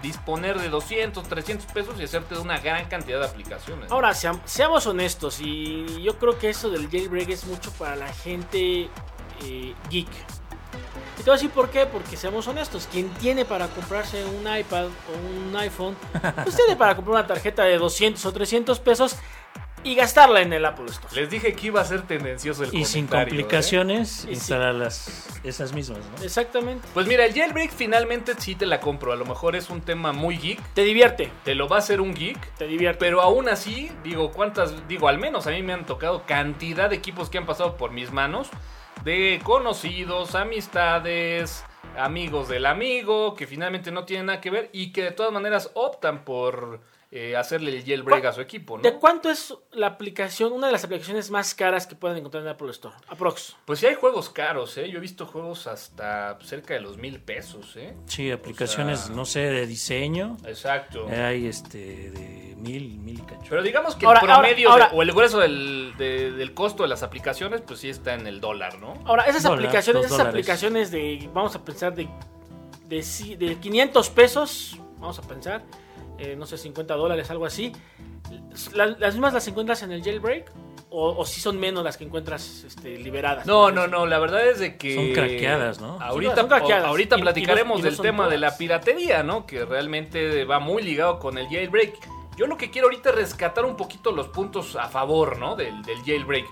[0.03, 3.91] disponer de 200, 300 pesos y hacerte de una gran cantidad de aplicaciones.
[3.91, 8.13] Ahora, seam- seamos honestos, y yo creo que eso del jailbreak es mucho para la
[8.13, 8.87] gente
[9.43, 10.07] eh, geek.
[11.19, 15.55] Y te por qué, porque seamos honestos, quien tiene para comprarse un iPad o un
[15.57, 15.95] iPhone,
[16.43, 19.15] pues tiene para comprar una tarjeta de 200 o 300 pesos
[19.85, 21.15] y gastarla en el Apple Store.
[21.15, 23.09] Les dije que iba a ser tendencioso el Y sin ¿eh?
[23.09, 24.33] complicaciones, Y sí.
[24.33, 26.23] instalar las, esas mismas, ¿no?
[26.23, 26.87] Exactamente.
[26.93, 29.13] Pues mira, el jailbreak finalmente sí te la compro.
[29.13, 30.59] A lo mejor es un tema muy geek.
[30.73, 32.55] Te divierte, Te lo va a hacer un geek.
[32.57, 32.99] te divierte.
[32.99, 34.87] Pero aún así, digo, ¿cuántas?
[34.87, 37.91] Digo, al menos a mí me han tocado cantidad de equipos que han pasado por
[37.91, 38.49] mis manos.
[39.03, 41.63] De conocidos, amistades,
[41.97, 45.69] amigos del amigo, que finalmente no tienen nada que ver y que de todas maneras
[45.75, 46.79] optan por
[47.11, 48.99] eh, hacerle el jailbreak ¿Cuál- a su equipo, ¿De ¿no?
[48.99, 52.69] cuánto es la aplicación, una de las aplicaciones más caras que pueden encontrar en Apple
[52.71, 52.95] Store?
[53.07, 53.55] Aprox.
[53.65, 54.89] Pues sí hay juegos caros, ¿eh?
[54.89, 57.95] Yo he visto juegos hasta cerca de los mil pesos, ¿eh?
[58.07, 60.35] Sí, aplicaciones, O sea- no sé, de diseño.
[60.45, 61.07] Exacto.
[61.07, 63.45] Hay este de mil, mil y cacho.
[63.49, 64.97] Pero digamos que Ahora, el promedio ahora, de- ahora.
[64.97, 68.41] o el grueso del, de- del costo de las aplicaciones, pues sí está en el
[68.41, 68.95] dólar, ¿no?
[69.05, 70.33] Ahora, esas Dólar, aplicaciones, esas dólares.
[70.33, 72.07] aplicaciones de, vamos a pensar, de,
[72.87, 75.63] de, de 500 pesos, vamos a pensar,
[76.19, 77.71] eh, no sé, 50 dólares, algo así.
[78.73, 80.51] ¿La- ¿Las mismas las encuentras en el jailbreak?
[80.89, 83.45] ¿O, o si son menos las que encuentras este, liberadas?
[83.45, 84.95] No, no, no, la verdad es de que...
[84.95, 85.99] Son craqueadas, ¿no?
[86.01, 86.85] Ahorita, son craqueadas.
[86.85, 89.45] ahorita Y- y no- platicaremos y no del tema de la piratería, ¿no?
[89.45, 91.95] Que realmente va muy ligado con el jailbreak.
[92.37, 95.55] Yo lo que quiero ahorita es rescatar un poquito los puntos a favor, ¿no?
[95.55, 96.45] Del, del jailbreak.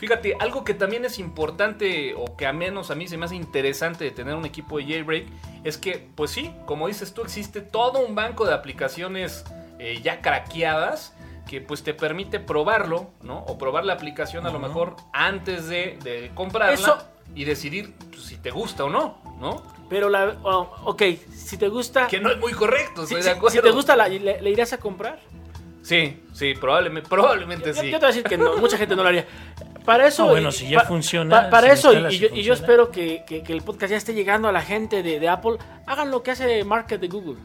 [0.00, 3.36] Fíjate, algo que también es importante, o que a menos a mí se me hace
[3.36, 5.26] interesante de tener un equipo de jailbreak,
[5.62, 9.44] es que, pues sí, como dices tú, existe todo un banco de aplicaciones
[9.78, 11.14] eh, ya craqueadas
[11.46, 13.40] que pues te permite probarlo, ¿no?
[13.40, 16.98] O probar la aplicación a lo mejor antes de, de comprarla Eso-
[17.34, 19.62] y decidir pues, si te gusta o no, ¿no?
[19.90, 20.38] Pero la.
[20.44, 21.02] oh, ok,
[21.34, 22.06] si te gusta.
[22.06, 23.56] Que no es muy correcto, si, estoy si- de acuerdo.
[23.56, 25.18] si te gusta, la, le, le irás a comprar?
[25.82, 27.90] Sí, sí, probablemente, probablemente Yo, yo sí.
[27.90, 29.26] te voy a decir que no, mucha gente no lo haría.
[29.92, 30.24] Para eso.
[30.24, 32.28] No, bueno, y- si ya pa- funciona, pa- para si eso, y, y y yo,
[32.34, 35.28] y espero que, que- que el podcast ya esté llegando a la gente de, de
[35.28, 35.56] Apple.
[35.86, 37.36] Hagan lo que hace Market de Google.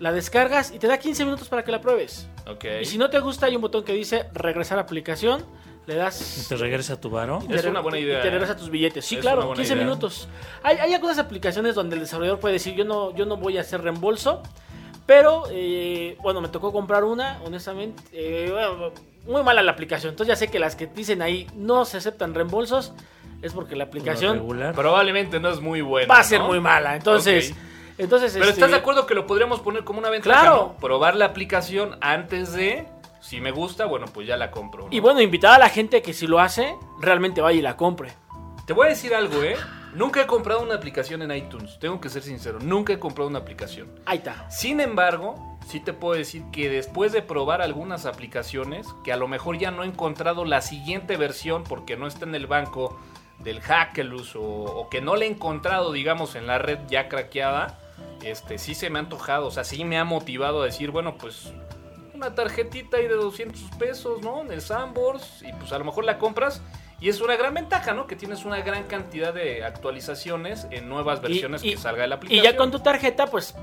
[0.00, 2.28] La descargas y te da 15 minutos para que la pruebes.
[2.46, 2.64] Ok.
[2.82, 5.44] Y si no te gusta, hay un botón que dice regresar a aplicación.
[5.86, 6.44] Le das.
[6.44, 7.40] Y te regresa a tu varo.
[7.44, 8.30] y te Es una buena y idea, te ¿eh?
[8.30, 9.04] regresa tus billetes.
[9.04, 9.84] Sí, Es claro, buena 15 idea.
[9.84, 10.28] minutos.
[10.62, 13.60] Hay, hay algunas aplicaciones donde el desarrollador puede decir: Yo no, yo no voy a
[13.60, 14.42] hacer reembolso.
[15.06, 18.02] Pero, eh, bueno, me tocó comprar una, honestamente.
[18.12, 18.92] eh, bueno,
[19.26, 20.10] muy mala la aplicación.
[20.10, 22.92] Entonces ya sé que las que dicen ahí no se aceptan reembolsos.
[23.42, 24.74] Es porque la aplicación regular.
[24.74, 26.12] Probablemente no es muy buena.
[26.12, 26.46] va a ser ¿no?
[26.48, 26.96] muy mala.
[26.96, 27.54] Entonces,
[27.98, 30.56] entonces Pero este, estás de acuerdo que lo podríamos poner como una ventaja, Claro.
[30.56, 30.76] ¿no?
[30.80, 32.86] Probar la aplicación antes de,
[33.20, 34.84] si me gusta, bueno, pues ya la compro.
[34.84, 34.88] ¿no?
[34.90, 38.12] Y bueno, invitar a la gente que si lo hace, realmente vaya y la compre.
[38.66, 39.56] Te voy a decir algo, ¿eh?
[39.94, 43.38] Nunca he comprado una aplicación en iTunes, tengo que ser sincero, nunca he comprado una
[43.40, 43.88] aplicación.
[44.06, 44.50] Ahí está.
[44.50, 49.28] Sin embargo, sí te puedo decir que después de probar algunas aplicaciones, que a lo
[49.28, 52.98] mejor ya no he encontrado la siguiente versión porque no está en el banco
[53.38, 57.78] del Hackelus o, o que no la he encontrado, digamos, en la red ya craqueada,
[58.22, 61.16] este, sí se me ha antojado, o sea, sí me ha motivado a decir, bueno,
[61.18, 61.52] pues
[62.14, 64.42] una tarjetita ahí de 200 pesos, ¿no?
[64.42, 66.62] En el Sandbox y pues a lo mejor la compras.
[67.00, 68.06] Y es una gran ventaja, ¿no?
[68.06, 72.14] Que tienes una gran cantidad de actualizaciones en nuevas versiones y- que salga de la
[72.14, 72.44] Y aplicación.
[72.52, 73.54] ya con tu tarjeta, pues,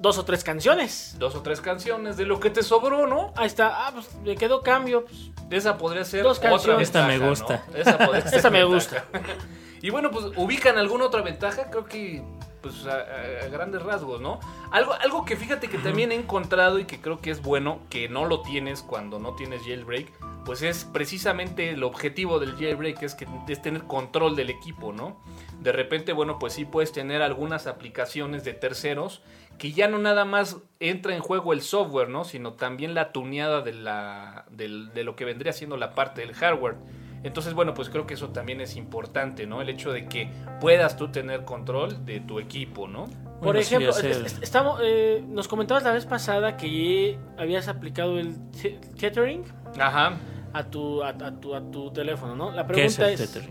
[0.00, 1.14] dos o tres canciones.
[1.18, 3.32] dos o tres canciones de lo que te sobró, ¿no?
[3.36, 3.86] Ahí está.
[3.86, 5.04] Ah, pues me quedó cambio.
[5.04, 6.88] pues, Esa podría ser Dos otra canciones.
[6.88, 7.64] Esta me gusta.
[7.74, 9.04] Esa, podría ser Esa me ventaja.
[9.82, 12.22] y bueno, pues ubican alguna otra ventaja, creo que
[12.62, 14.38] pues a, a- a grandes rasgos, ¿no?
[14.70, 18.08] Algo, algo que fíjate que también he encontrado y que creo que es bueno, que
[18.10, 20.12] no lo tienes cuando no tienes jailbreak,
[20.44, 25.16] pues es precisamente el objetivo del jailbreak, es que es tener control del equipo, ¿no?
[25.60, 29.22] De repente, bueno, pues sí puedes tener algunas aplicaciones de terceros
[29.60, 32.24] que ya no nada más entra en juego el software, ¿no?
[32.24, 36.32] Sino también la tuneada de, la, del- de lo que vendría siendo la parte del
[36.32, 36.76] hardware.
[37.24, 39.60] Entonces, bueno, pues creo que eso también es importante, ¿no?
[39.60, 40.30] El hecho de que
[40.62, 43.04] puedas tú tener control de tu equipo, ¿no?
[43.04, 43.92] Por Bueno, ejemplo,
[44.40, 49.44] estamos, eh, nos comentabas la vez pasada que habías aplicado el te- tethering
[49.78, 50.16] Ajá.
[50.54, 52.50] a tu, a, a tu, a tu teléfono, ¿no?
[52.50, 53.50] La ¿Qué es pregunta el es...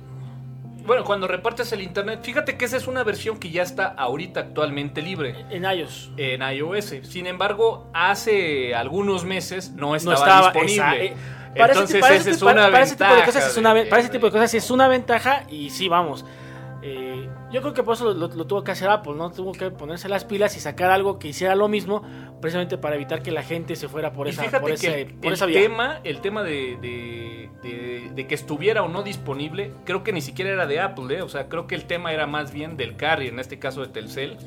[0.90, 4.40] Bueno, cuando repartes el internet, fíjate que esa es una versión que ya está ahorita
[4.40, 6.10] actualmente libre en iOS.
[6.18, 6.96] en iOS.
[7.04, 11.06] Sin embargo, hace algunos meses no estaba, no estaba disponible.
[11.06, 11.16] esa- eh,
[11.58, 13.58] para Entonces, ti- para esa ese es para- una para ese tipo de cosas es
[13.58, 16.26] una ve- para ese tipo de cosas es una ventaja y sí, vamos.
[16.82, 19.32] Eh, yo creo que por eso lo, lo- lo tuvo que hacer Apple, ¿no?
[19.32, 22.04] Tuvo que ponerse las pilas y sacar algo que hiciera lo mismo,
[22.42, 25.28] precisamente para evitar que la gente se fuera por y esa, por ese- el, por
[25.28, 25.62] el esa vía.
[25.62, 30.22] tema, el tema de, de- de- de que estuviera o no disponible, creo que ni
[30.22, 31.22] siquiera era de Apple, ¿eh?
[31.22, 33.88] O sea, creo que el tema era más bien del carrier, en este caso de
[33.88, 34.38] Telcel,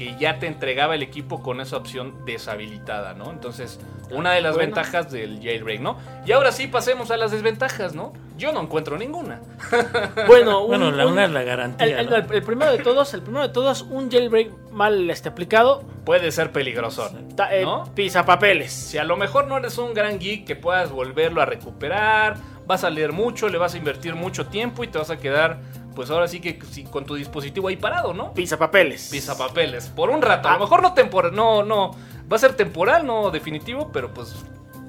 [0.00, 3.30] que ya te entregaba el equipo con esa opción deshabilitada, ¿no?
[3.30, 3.78] Entonces,
[4.10, 4.68] una de las Bueno.
[4.74, 5.98] ventajas del jailbreak, ¿no?
[6.24, 8.14] Y ahora sí pasemos a las desventajas, ¿no?
[8.38, 9.40] Yo no encuentro ninguna.
[10.26, 11.86] Bueno, un- Bueno, la un- una es la garantía.
[11.86, 12.16] el, el- ¿no?
[12.34, 16.50] el primero de todos, el primero de todos, un jailbreak mal este, aplicado, Puede ser
[16.50, 17.84] peligroso, ta- eh, ¿no?
[17.94, 18.72] pisa papeles.
[18.72, 22.36] Si a lo mejor no eres un gran geek que puedas volverlo a recuperar,
[22.66, 25.58] vas a leer mucho, le vas a invertir mucho tiempo y te vas a quedar,
[25.94, 28.32] pues ahora sí que sí, con tu dispositivo ahí parado, ¿no?
[28.34, 29.08] Pisa papeles.
[29.10, 30.48] Pisa papeles, por un rato.
[30.48, 30.54] A Ah.
[30.54, 31.92] lo mejor no temporal, no, no,
[32.30, 34.34] va a ser temporal, no definitivo, pero pues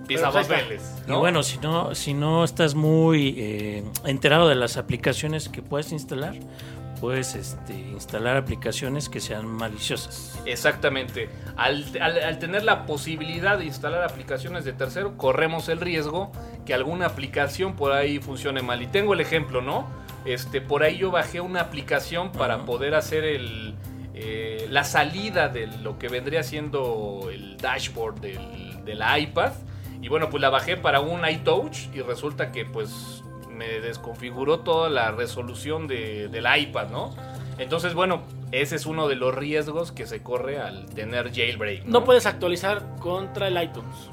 [0.08, 0.96] pisa Pero pues ahí papeles.
[1.08, 1.20] Y ¿no?
[1.20, 6.36] bueno, si no, si no estás muy eh, enterado de las aplicaciones que puedes instalar,
[7.00, 10.40] puedes este, instalar aplicaciones que sean maliciosas.
[10.46, 11.30] Exactamente.
[11.56, 16.32] Al, al- al tener la posibilidad de instalar aplicaciones de tercero, corremos el riesgo
[16.64, 18.84] que alguna aplicación por ahí funcione mal.
[18.84, 19.88] Y tengo el ejemplo, ¿no?
[20.26, 23.74] Este, por ahí yo bajé una aplicación para poder hacer el,
[24.14, 29.54] eh, la salida de lo que vendría siendo el dashboard del, del iPad.
[30.02, 34.90] Y bueno, pues la bajé para un iTouch y resulta que pues me desconfiguró toda
[34.90, 37.16] la resolución de- del iPad, ¿no?
[37.60, 41.86] Entonces, bueno, ese es uno de los riesgos que se corre al tener jailbreak.
[41.86, 44.10] No puedes actualizar contra el iTunes.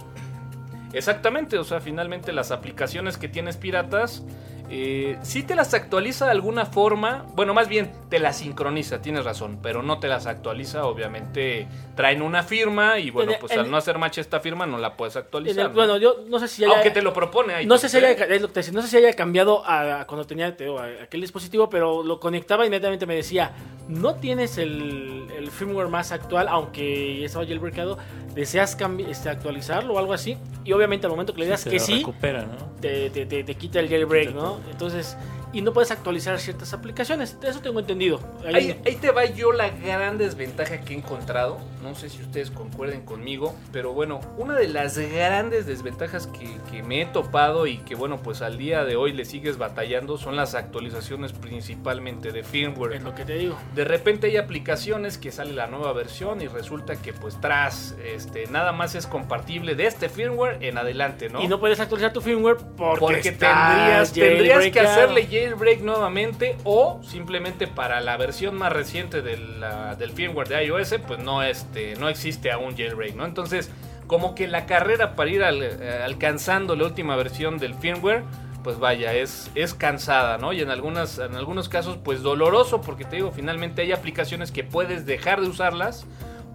[0.92, 4.22] Exactamente, o sea, finalmente las aplicaciones que tienes piratas,
[4.70, 9.24] eh, sí te las actualiza de alguna forma, bueno, más bien te las sincroniza, tienes
[9.24, 13.70] razón, pero no te las actualiza, obviamente traen una firma y bueno, el- pues al
[13.70, 15.58] no hacer match esta firma no la puedes actualizar.
[15.58, 15.74] el- ¿no?
[15.74, 17.66] bueno, yo no sé si haya, Aunque te lo propone ahí.
[17.66, 20.02] no sé si haya, es lo que te decía, no sé si haya cambiado a,
[20.02, 23.52] a cuando tenía te digo, a- aquel dispositivo, pero lo conectaba y inmediatamente me decía,
[23.88, 27.96] no tienes el, el firmware más actual, aunque ya estaba jailbreakado,
[28.34, 28.76] deseas
[29.08, 32.42] este, actualizarlo o algo así, y obviamente al momento que le digas que sí, recupera,
[32.42, 32.68] ¿no?
[32.80, 34.57] te, te- te- te quita el jailbreak, ¿no?
[34.70, 35.16] Entonces,
[35.52, 38.20] y no puedes actualizar ciertas aplicaciones, eso tengo entendido.
[38.46, 41.58] Ahí- Ahí, ahí te va yo la gran desventaja que he encontrado.
[41.82, 46.82] No sé si ustedes concuerden conmigo, pero bueno, una de las grandes desventajas que, que
[46.82, 50.36] me he topado y que bueno, pues al día de hoy le sigues batallando son
[50.36, 52.94] las actualizaciones principalmente de firmware.
[52.94, 53.56] es lo que te digo.
[53.74, 58.46] De repente hay aplicaciones que sale la nueva versión y resulta que pues tras este
[58.48, 61.42] nada más es compatible de este firmware en adelante, ¿no?
[61.42, 67.00] Y no puedes actualizar tu firmware porque, Porque tendrías, tendrías que hacerle jailbreak nuevamente o
[67.02, 72.50] simplemente para la versión más reciente del firmware de iOS, pues no, este, no existe
[72.50, 73.24] aún jailbreak, ¿no?
[73.24, 73.70] Entonces,
[74.06, 78.24] como que la carrera para ir eh, alcanzando la última versión del firmware,
[78.64, 80.52] pues vaya, es, es cansada, ¿no?
[80.52, 84.64] Y en, algunas, en algunos casos, pues doloroso, porque te digo, finalmente hay aplicaciones que
[84.64, 86.06] puedes dejar de usarlas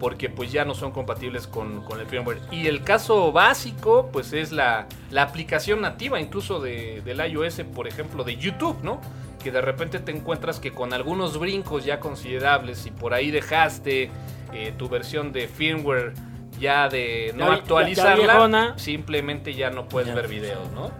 [0.03, 2.39] porque pues ya no son compatibles con, con el firmware.
[2.51, 7.87] Y el caso básico pues es la, la aplicación nativa incluso de, del iOS, por
[7.87, 8.99] ejemplo, de YouTube, ¿no?
[9.41, 14.11] Que de repente te encuentras que con algunos brincos ya considerables y por ahí dejaste
[14.51, 16.11] eh, tu versión de firmware
[16.59, 20.15] ya de no Ya- ya- ya actualizarla, simplemente ya no puedes Ya.
[20.15, 20.91] ver videos, ¿no?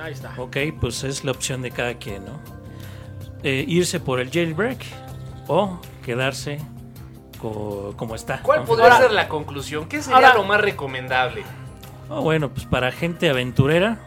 [0.00, 0.32] Ahí está.
[0.38, 2.38] Ok, pues es la opción de cada quien, ¿no?
[3.42, 4.78] Eh, irse por el jailbreak
[5.48, 6.60] o quedarse
[7.36, 8.40] co- como está.
[8.42, 8.64] ¿Cuál ¿no?
[8.66, 9.88] podría Ahora- ser la conclusión?
[9.88, 11.42] ¿Qué sería ahora- lo más recomendable?
[12.08, 13.98] Oh, bueno, pues para gente aventurera,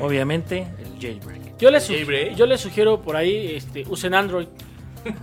[0.00, 1.56] obviamente el jailbreak.
[1.58, 2.34] Yo les, Jailbreak.
[2.34, 4.48] yo les sugiero por ahí, este, usen Android.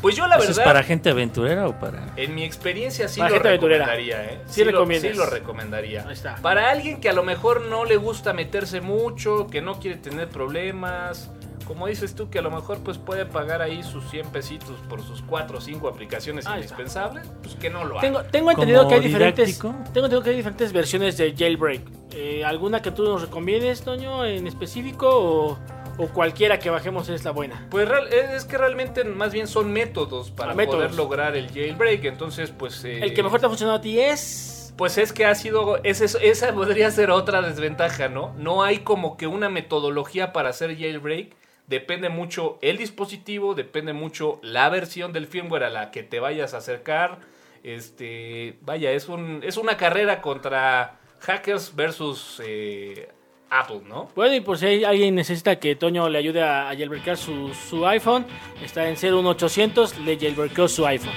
[0.00, 0.64] Pues yo la ¿Eso ¿Es verdad...
[0.70, 2.12] para gente aventurera o para...?
[2.16, 3.86] En mi experiencia sí Para lo gente aventurera.
[3.86, 4.40] recomendaría, ¿eh?
[4.44, 6.04] Sí lo, sí lo recomendaría.
[6.06, 6.34] Ahí está.
[6.42, 10.28] Para alguien que a lo mejor no le gusta meterse mucho, que no quiere tener
[10.28, 11.30] problemas,
[11.64, 15.02] como dices tú, que a lo mejor pues puede pagar ahí sus 100 pesitos por
[15.02, 18.00] sus 4 o 5 aplicaciones indispensables, pues que no lo haga.
[18.02, 19.58] Tengo, tengo entendido que hay diferentes.
[19.58, 21.82] Tengo entendido que hay diferentes versiones de jailbreak.
[22.12, 25.08] Eh, ¿Alguna que tú nos recomiendes, Toño, en específico?
[25.08, 25.58] O,
[25.96, 27.66] o cualquiera que bajemos es la buena.
[27.70, 30.78] Pues real- es que realmente más bien son métodos para Ah, métodos.
[30.84, 32.84] poder lograr el jailbreak, entonces pues...
[32.84, 34.50] eh, El que mejor te ha funcionado a ti es.
[34.76, 38.34] Pues es que ha sido, esa podría ser otra desventaja, ¿no?
[38.36, 41.32] No hay como que una metodología para hacer jailbreak.
[41.66, 46.52] Depende mucho el dispositivo, depende mucho la versión del firmware a la que te vayas
[46.54, 47.20] a acercar.
[47.62, 53.08] Este, vaya, es, un, es una carrera contra hackers versus eh,
[53.48, 54.10] Apple, ¿no?
[54.14, 57.86] Bueno, y por si alguien necesita que Toño le ayude a, a jailbreakar su, su
[57.86, 58.26] iPhone,
[58.62, 61.14] está en 01800, le jailbreakó su iPhone.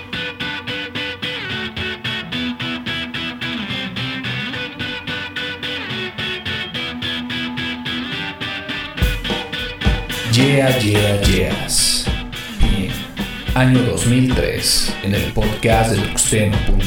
[10.38, 12.06] Yeah, yeah, yeahs.
[12.60, 12.92] Bien.
[13.56, 16.78] Año 2003, en el podcast de tuxteno.com.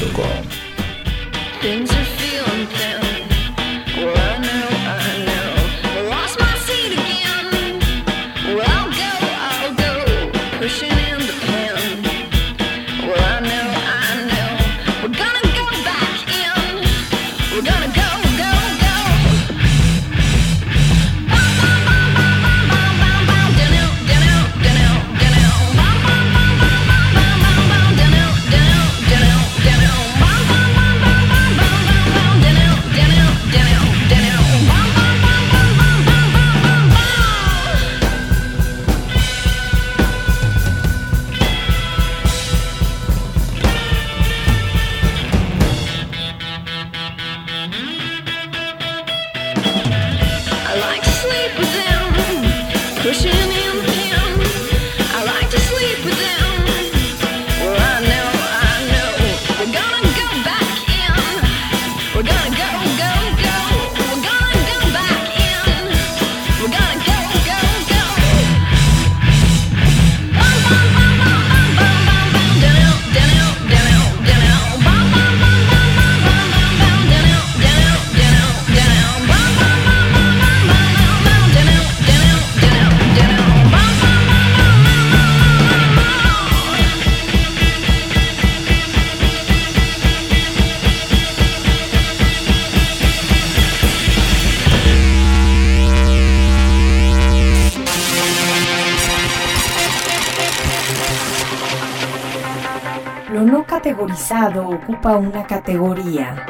[104.91, 106.45] ocupa una categoría.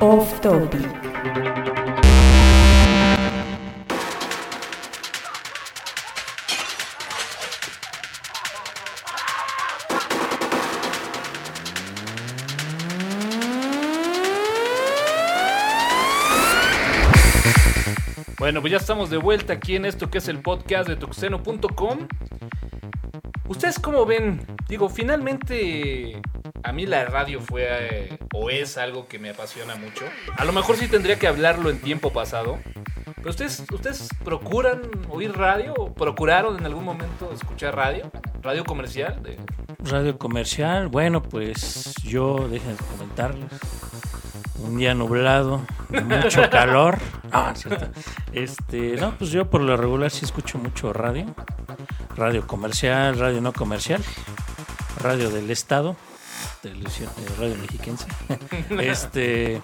[0.00, 0.86] Off topic.
[18.38, 22.06] Bueno, pues ya estamos de vuelta aquí en esto que es el podcast de tuxeno.com.
[23.48, 24.55] ¿Ustedes cómo ven?
[24.68, 26.20] Digo, finalmente
[26.62, 30.04] a mí la radio fue eh, o es algo que me apasiona mucho.
[30.36, 32.58] A lo mejor sí tendría que hablarlo en tiempo pasado.
[33.14, 38.10] Pero ustedes, ustedes procuran oír radio o procuraron en algún momento escuchar radio,
[38.42, 39.22] radio comercial.
[39.22, 39.38] De...
[39.78, 43.50] Radio comercial, bueno, pues yo, déjenme comentarles.
[44.58, 46.98] Un día nublado, de mucho calor.
[47.30, 47.86] Ah, cierto.
[48.32, 51.26] Este, no, pues yo por lo regular sí escucho mucho radio.
[52.16, 54.02] Radio comercial, radio no comercial,
[55.06, 55.94] radio del Estado,
[56.62, 58.06] televisión, eh, radio mexiquense.
[58.80, 59.62] Este,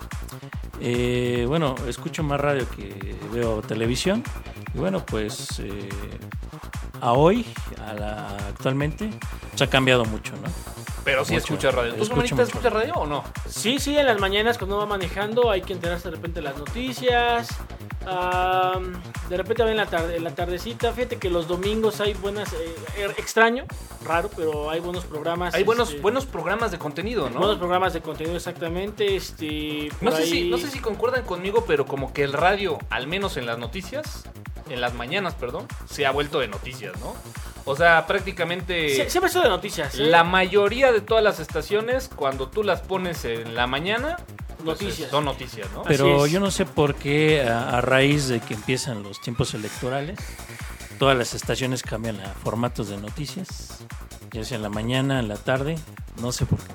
[0.81, 4.23] eh, bueno, escucho más radio que veo televisión.
[4.73, 5.89] Y bueno, pues eh,
[7.01, 7.45] a hoy,
[7.85, 9.11] a la, actualmente,
[9.57, 10.49] se ha cambiado mucho, ¿no?
[11.05, 11.45] Pero sí Mucho.
[11.45, 11.95] escuchas radio.
[11.95, 13.25] ¿Tú, Manita, escuchas radio o no?
[13.49, 16.45] Sí, sí, en las mañanas cuando uno va manejando hay que enterarse de repente de
[16.45, 17.49] las noticias.
[19.29, 20.93] De repente en la, tarde, en la tardecita.
[20.93, 22.53] Fíjate que los domingos hay buenas.
[22.53, 23.65] eh, er- extraño,
[24.05, 25.55] raro, pero hay buenos programas.
[25.55, 27.39] Hay buenos, este, buenos programas de contenido, ¿no?
[27.39, 29.17] buenos programas de contenido, exactamente.
[29.17, 33.07] Este, No sé, si, no sé si concuerdan conmigo, pero como que el radio, al
[33.07, 34.25] menos en las noticias,
[34.69, 37.15] en las mañanas, perdón, se ha vuelto de noticias, ¿no?
[37.65, 39.95] O sea, prácticamente Sie- Siempre ha sido de noticias.
[39.95, 40.05] ¿eh?
[40.05, 44.17] la mayoría de todas las estaciones, cuando tú las pones en la mañana,
[44.65, 45.11] Noticias.
[45.11, 45.83] son noticias, ¿no?
[45.83, 50.19] Pero yo no sé por qué a, a raíz de que empiezan los tiempos electorales,
[50.99, 53.79] todas las estaciones cambian a formatos de noticias,
[54.33, 55.77] ya sea en la mañana, en la tarde,
[56.21, 56.73] no sé por qué.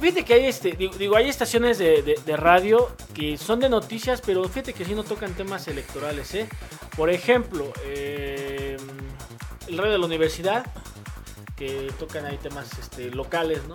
[0.00, 3.68] Fíjate que hay este, digo, digo, hay estaciones de, de- de radio que son de
[3.68, 6.48] noticias, pero fíjate que sí no tocan temas electorales, ¿eh?
[6.96, 8.76] Por ejemplo, eh,
[9.66, 10.66] el radio de la universidad,
[11.56, 13.74] que tocan ahí temas este, locales, ¿no?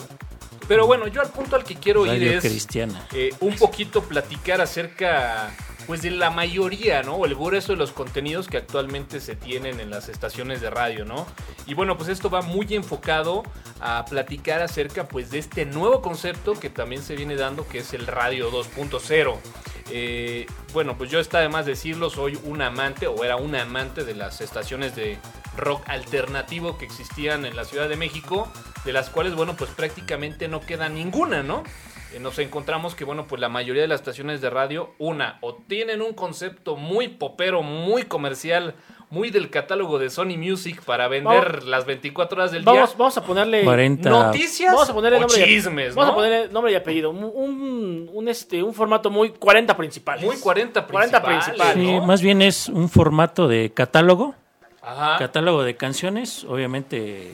[0.68, 3.08] Pero bueno, yo al punto al que quiero ir es cristiana.
[3.14, 5.52] eh, un poquito platicar acerca
[5.86, 7.16] pues de la mayoría, ¿no?
[7.16, 11.04] O el grueso de los contenidos que actualmente se tienen en las estaciones de radio,
[11.04, 11.26] ¿no?
[11.68, 13.44] Y bueno, pues esto va muy enfocado
[13.82, 17.94] a platicar acerca pues de este nuevo concepto que también se viene dando que es
[17.94, 19.36] el radio 2.0.
[19.90, 24.06] Eh, bueno, pues yo está de más decirlo, soy un amante o era un amante
[24.06, 25.18] de las estaciones de
[25.58, 28.48] rock alternativo que existían en la Ciudad de México,
[28.86, 31.64] de las cuales, bueno, pues prácticamente no queda ninguna, ¿no?
[32.14, 35.56] Eh, Nos encontramos que, bueno, pues la mayoría de las estaciones de radio, una, o
[35.56, 38.76] tienen un concepto muy popero, muy comercial,
[39.10, 42.98] muy del catálogo de Sony Music para vender Vamos- las 24 horas del Vamos, día.
[42.98, 43.64] vamos a ponerle...
[43.64, 44.10] 40.
[44.10, 47.12] Noticias Vamos a ponerle o nombre y- chismes, Vamos a ponerle nombre y apellido.
[47.12, 50.26] Un, un, este, un formato muy 40 principales.
[50.26, 51.84] Muy 40 40 principales, principales.
[51.84, 52.06] Sí, ¿no?
[52.08, 54.34] más bien es un formato de catálogo,
[54.84, 55.18] Ajá.
[55.18, 57.32] catálogo de canciones, obviamente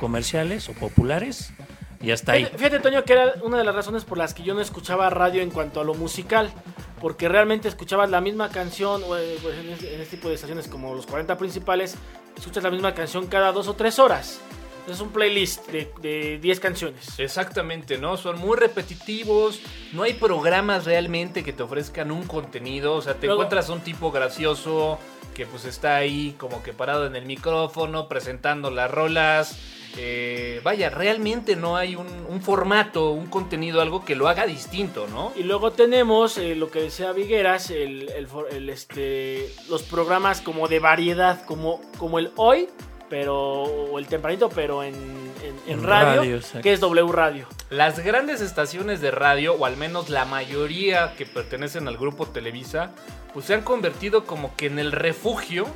[0.00, 1.52] comerciales o populares,
[2.00, 2.44] y hasta ahí.
[2.44, 5.08] Fíjate, fíjate, Toño, que era una de las razones por las que yo no escuchaba
[5.08, 6.52] radio en cuanto a lo musical.
[7.00, 10.36] Porque realmente escuchabas la misma canción, o, eh, pues, en, este, en este tipo de
[10.36, 11.96] estaciones como los 40 principales,
[12.36, 14.40] escuchas la misma canción cada dos o tres horas.
[14.88, 17.18] Es un playlist de, de 10 canciones.
[17.18, 18.16] Exactamente, ¿no?
[18.18, 19.60] Son muy repetitivos,
[19.92, 23.80] no hay programas realmente que te ofrezcan un contenido, o sea, te Luego- encuentras un
[23.80, 24.98] tipo gracioso
[25.34, 29.58] que pues está ahí como que parado en el micrófono, presentando las rolas.
[29.96, 35.06] eh, vaya, realmente no hay un, un formato, un contenido, algo que lo haga distinto,
[35.08, 35.32] ¿no?
[35.36, 40.66] Y luego tenemos eh, lo que decía Vigueras, el, el el, este, los programas como
[40.68, 42.68] de variedad, como, como el hoy
[43.10, 47.46] pero o el tempranito, pero en, en- en En radio, radio, que es W Radio.
[47.70, 52.92] Las grandes estaciones de radio, o al menos la mayoría que pertenecen al grupo Televisa,
[53.32, 55.66] pues se han convertido como que en el refugio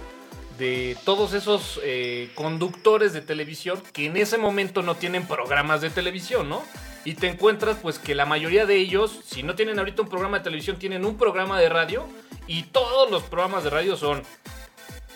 [0.58, 5.90] de todos esos eh, conductores de televisión que en ese momento no tienen programas de
[5.90, 6.62] televisión, ¿no?
[7.04, 10.38] Y te encuentras pues que la mayoría de ellos, si no tienen ahorita un programa
[10.38, 12.06] de televisión, tienen un programa de radio
[12.48, 14.22] y todos los programas de radio son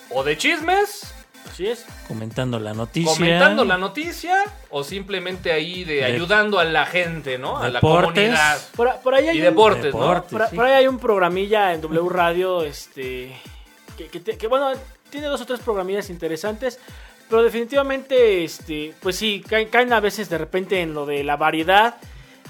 [0.09, 1.13] o de chismes,
[1.49, 1.85] Así es.
[2.07, 3.13] Comentando la noticia.
[3.13, 4.37] comentando la noticia
[4.71, 7.57] o simplemente ahí de, De- ayudando a la gente, ¿no?
[7.59, 8.59] A la comunidad.
[8.75, 10.31] Por, por ahí hay Y un- deportes, Deportes.
[10.31, 10.55] Por, sí.
[10.55, 13.35] por ahí hay un programilla en W Radio, este,
[13.97, 14.71] que, que te- que, bueno,
[15.11, 16.79] tiene dos o tres programillas interesantes,
[17.29, 21.35] pero definitivamente, este, pues sí, caen, caen a veces de repente en lo de la
[21.37, 21.97] variedad,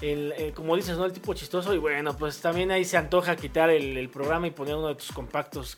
[0.01, 1.05] el, el- como dices, ¿no?
[1.05, 4.51] El tipo chistoso y bueno, pues también ahí se antoja quitar el, el programa y
[4.51, 5.77] poner uno de tus compactos,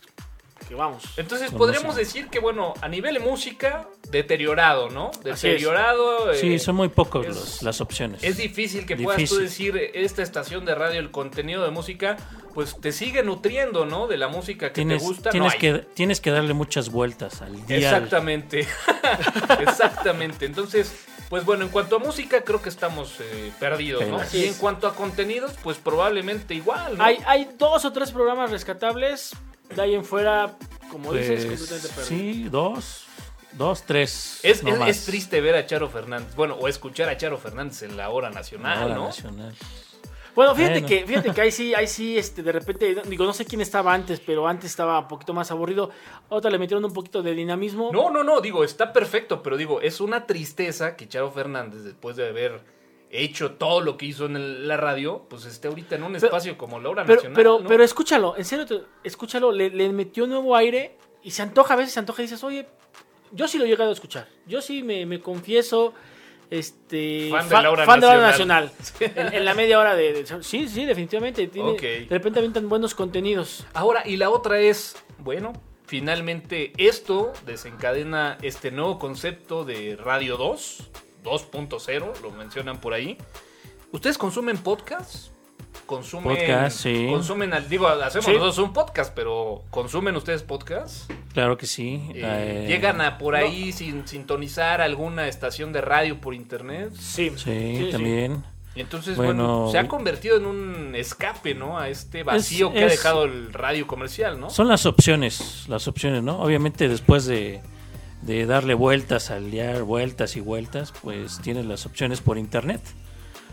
[0.68, 1.02] que vamos.
[1.16, 2.00] Entonces podríamos música.
[2.04, 5.10] decir que, bueno, a nivel de música, deteriorado, ¿no?
[5.22, 6.34] Deteriorado.
[6.34, 8.22] Sí, eh, son muy pocos es- los- las opciones.
[8.24, 12.16] Es difícil que puedas tú decir esta estación de radio, el contenido de música,
[12.54, 14.06] pues te sigue nutriendo, ¿no?
[14.06, 15.30] De la música que Tienes, te gusta.
[15.30, 17.76] tienes, no que, tienes que darle muchas vueltas al día.
[17.76, 18.66] Exactamente.
[19.60, 20.46] Exactamente.
[20.46, 20.92] Entonces,
[21.28, 24.20] pues bueno, en cuanto a música, creo que estamos eh, perdidos, ¿no?
[24.32, 27.04] Y en cuanto a contenidos, pues probablemente igual, ¿no?
[27.04, 29.32] Hay, hay dos o tres programas rescatables,
[29.74, 30.56] de ahí en fuera,
[30.90, 32.06] como dices, Pues, completamente perdido.
[32.32, 33.04] sí, dos,
[33.52, 34.40] dos, tres.
[34.42, 34.88] Es, no es- más.
[34.90, 38.30] es triste ver a Charo Fernández, bueno, o escuchar a Charo Fernández en la hora
[38.30, 39.06] nacional, ¿no?
[39.06, 39.54] nacional.
[40.34, 40.86] Bueno, fíjate Bueno.
[40.88, 43.94] que, fíjate que ahí sí, ahí sí, este, de repente, digo, no sé quién estaba
[43.94, 45.88] antes, pero antes estaba un poquito más aburrido.
[46.28, 47.90] Otra le metieron un poquito de dinamismo.
[47.90, 52.16] No, no, no, digo, está perfecto, pero digo, es una tristeza que Charo Fernández, después
[52.16, 52.60] de haber
[53.22, 56.26] hecho todo lo que hizo en el- la radio, pues esté ahorita en un Pero-
[56.26, 57.36] espacio como la hora pero, nacional.
[57.36, 57.68] pero, ¿no?
[57.68, 58.66] pero escúchalo, en serio,
[59.04, 62.42] escúchalo, le, le metió nuevo aire y se antoja, a veces se antoja y dices,
[62.44, 62.66] oye,
[63.32, 64.28] yo sí lo he llegado a escuchar.
[64.46, 65.92] Yo sí me, me confieso,
[66.50, 68.70] este, Fan de fa- la hora fan de la hora nacional.
[69.00, 71.46] en, en la media hora de, de- Sí, sí, definitivamente.
[71.48, 71.80] Tiene, Ok.
[71.80, 73.66] De repente avientan buenos contenidos.
[73.74, 75.52] Ahora, y la otra es, bueno,
[75.86, 80.90] finalmente esto desencadena este nuevo concepto de Radio 2,
[81.26, 83.18] 2.0, lo mencionan por ahí.
[83.92, 85.28] ¿Ustedes consumen podcast?
[85.84, 87.06] ¿Consumen, Podcast, sí.
[87.10, 88.32] consumen al, digo, hacemos Sí.
[88.32, 91.10] nosotros un podcast, pero ¿consumen ustedes podcast?
[91.32, 92.02] Claro que sí.
[92.14, 96.92] Eh, eh, ¿Llegan a por ahí sin sintonizar alguna estación de radio por internet?
[96.98, 98.42] Sí, Sí, también.
[98.74, 101.78] Y entonces, bueno, Bueno, se ha convertido en un escape, ¿no?
[101.78, 104.50] A este vacío que ha dejado el radio comercial, ¿no?
[104.50, 106.40] Son las opciones, las opciones, ¿no?
[106.40, 107.62] Obviamente después de,
[108.26, 112.80] de darle vueltas, al liar vueltas y vueltas, pues tienes las opciones por internet,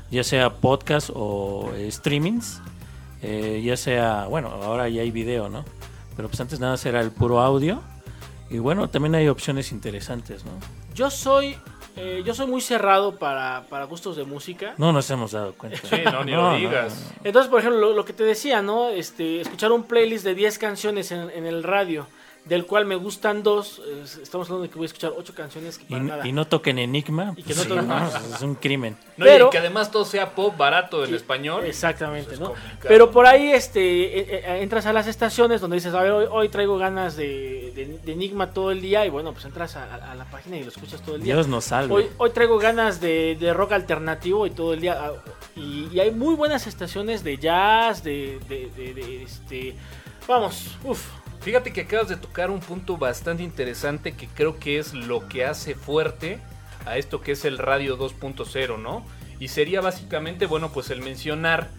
[0.09, 2.59] ya sea podcast o eh, streamings,
[3.21, 5.63] eh, ya sea, bueno, ahora ya hay video, ¿no?
[6.15, 7.81] Pero pues antes nada más era el puro audio
[8.49, 10.51] y bueno, también hay opciones interesantes, ¿no?
[10.95, 11.55] Yo soy,
[11.95, 14.73] eh, yo soy muy cerrado para, para gustos de música.
[14.79, 15.79] No nos hemos dado cuenta.
[15.87, 17.11] Sí, no, ni lo digas.
[17.23, 18.89] Entonces, por ejemplo, lo, lo que te decía, ¿no?
[18.89, 22.07] Este, escuchar un playlist de 10 canciones en, en el radio,
[22.45, 23.81] del cual me gustan dos,
[24.21, 26.27] estamos hablando de que voy a escuchar 8 canciones que Y, para nada.
[26.27, 28.35] y no toquen Enigma, Y que pues no sí, toquen- ¿no?
[28.35, 28.97] es un crimen.
[29.15, 31.63] No, Pero- y que además todo sea pop barato en español.
[31.65, 32.47] Exactamente, es ¿no?
[32.47, 32.85] complicado.
[32.89, 33.79] Pero por ahí este,
[34.19, 37.71] eh, eh, entras a las estaciones donde dices, a ver, hoy, hoy traigo ganas de,
[37.75, 40.69] de- de Enigma todo el día y bueno, pues entras a, la página y lo
[40.69, 41.35] escuchas todo el día.
[41.35, 41.93] Dios nos salve.
[41.93, 44.97] Hoy, hoy traigo ganas de, de rock alternativo y todo el día.
[44.99, 45.13] ah,
[45.55, 49.75] Y, y hay muy buenas estaciones de jazz, de, de- de- de, este...
[50.27, 51.05] Vamos, uff.
[51.43, 55.43] Fíjate que acabas de tocar un punto bastante interesante que creo que es lo que
[55.43, 56.39] hace fuerte
[56.85, 59.05] a esto que es el radio 2.0, ¿no?
[59.41, 61.69] Y sería básicamente, bueno, pues el mencionar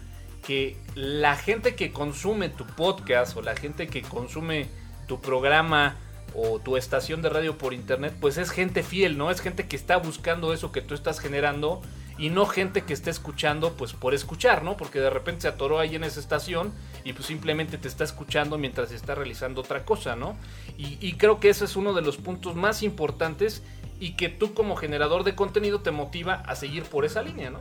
[0.45, 4.67] que la gente que consume tu podcast o la gente que consume
[5.07, 5.95] tu programa
[6.35, 9.31] o tu estación de radio por internet, pues es gente fiel, ¿no?
[9.31, 11.81] Es gente que está buscando eso que tú estás generando
[12.17, 14.77] y no gente que esté escuchando pues por escuchar, ¿no?
[14.77, 18.57] Porque de repente se atoró ahí en esa estación y pues simplemente te está escuchando
[18.57, 20.37] mientras está realizando otra cosa, ¿no?
[20.77, 23.63] Y, y creo que ese es uno de los puntos más importantes
[23.97, 27.59] y que tú como generador de contenido te motiva a seguir por esa línea, ¿no?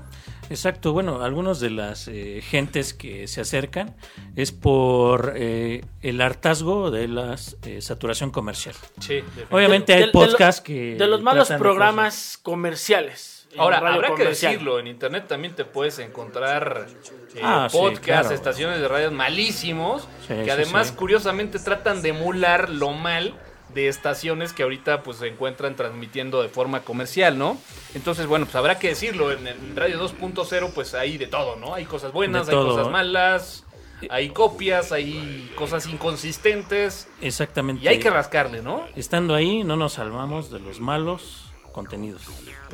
[0.51, 3.95] Exacto, bueno, algunos de las eh, gentes que se acercan
[4.35, 8.75] es por eh, el hartazgo de la saturación comercial.
[9.01, 10.97] Sí, Obviamente De- hay podcasts que...
[10.97, 13.34] De los malos programas comerciales.
[13.59, 16.87] Ahora, habrá que decirlo, en internet también te puedes encontrar
[17.35, 18.31] eh, Ah, sí, podcasts, claro.
[18.31, 20.95] estaciones de radio malísimos, Sí, que además sí.
[20.95, 23.35] curiosamente tratan de emular lo mal
[23.75, 27.59] de estaciones que ahorita pues se encuentran transmitiendo de forma comercial, ¿no?
[27.95, 31.75] Entonces, bueno, pues habrá que decirlo, en, en Radio 2.0 pues hay de todo, ¿no?
[31.75, 33.65] Hay cosas buenas, hay cosas malas.
[34.11, 37.83] hay copias, hay cosas inconsistentes Exactamente.
[37.85, 38.85] y hay que rascarle, ¿no?
[38.97, 42.23] Estando ahí, no nos salvamos de los malos contenidos.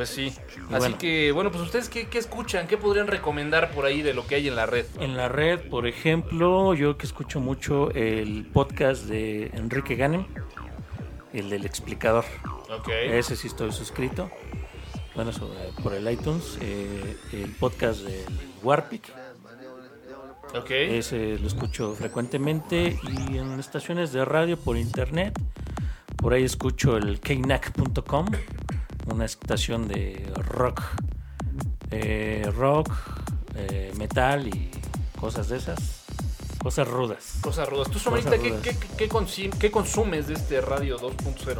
[0.00, 0.28] Pues sí.
[0.28, 0.96] Y Así bueno.
[0.98, 4.36] que, bueno, pues ustedes qué, qué escuchan, qué podrían recomendar por ahí de lo que
[4.36, 4.86] hay en la red.
[4.98, 10.24] En la red, por ejemplo, yo que escucho mucho el podcast de Enrique Ganem,
[11.34, 12.24] el del explicador.
[12.70, 12.88] Ok.
[12.88, 14.30] Ese sí estoy suscrito.
[15.14, 16.56] Bueno, sobre- por el iTunes.
[16.62, 18.24] eh, el podcast del
[18.62, 19.12] Warpic.
[20.54, 20.70] Ok.
[20.70, 22.98] Ese lo escucho frecuentemente.
[23.28, 25.38] Y en estaciones de radio por internet.
[26.16, 28.24] Por ahí escucho el knack.com.
[29.10, 30.82] Una estación de rock.
[31.92, 32.88] eh, rock,
[33.56, 34.70] eh, metal y
[35.18, 36.04] cosas de esas.
[36.62, 37.34] Cosas rudas.
[37.40, 37.90] Cosas rudas.
[37.90, 38.62] ¿Tú, Somerita, Cosas ¿qué, rudas.
[38.62, 41.58] qué, qué, consim- qué consumes de este radio 2.0?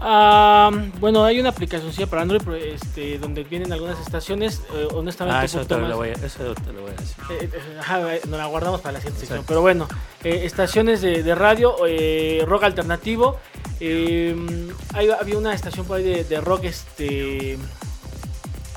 [0.00, 0.70] Ah,
[1.00, 4.60] bueno, hay una aplicación para Android este, donde vienen algunas estaciones.
[4.74, 7.16] eh, honestamente, Ah, eso te, lo voy a, eso te lo voy a decir.
[7.30, 9.44] Eh, eh, ajá, nos la guardamos para la siguiente sección.
[9.46, 9.88] Pero bueno,
[10.22, 13.38] estaciones de, de radio, eh, rock alternativo.
[13.80, 17.58] hay- había una estación por ahí de, de rock este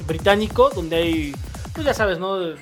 [0.07, 1.35] británico donde hay,
[1.79, 2.35] pues ya sabes, ¿no?
[2.37, 2.59] Los,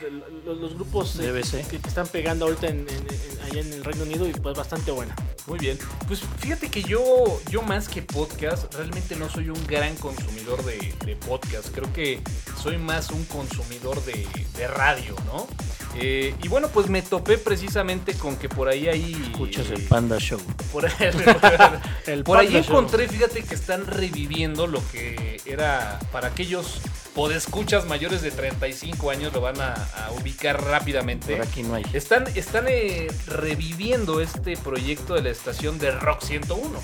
[0.59, 4.03] los grupos eh, que, que están pegando ahorita en, en- en- allá en el Reino
[4.03, 5.15] Unido y pues bastante buena.
[5.47, 5.79] Muy bien.
[6.07, 7.01] Pues fíjate que yo,
[7.49, 11.69] yo más que podcast, realmente no soy un gran consumidor de, de podcast.
[11.73, 12.19] Creo que
[12.61, 15.47] soy más un consumidor de, de radio, ¿no?
[15.95, 19.13] Eh, y bueno, pues me topé precisamente con que por ahí hay...
[19.31, 20.39] Escuchas el Panda Show.
[20.71, 20.93] Por ahí,
[22.05, 22.75] El por ahí Panda Show.
[22.77, 26.81] encontré, fíjate que están reviviendo lo que era para aquellos
[27.17, 31.35] podescuchas mayores de 35 años, lo van a, a ubicar rápidamente.
[31.35, 31.83] Por aquí no hay.
[31.91, 36.79] Están, están eh, reviviendo este proyecto de la estación de Rock 101.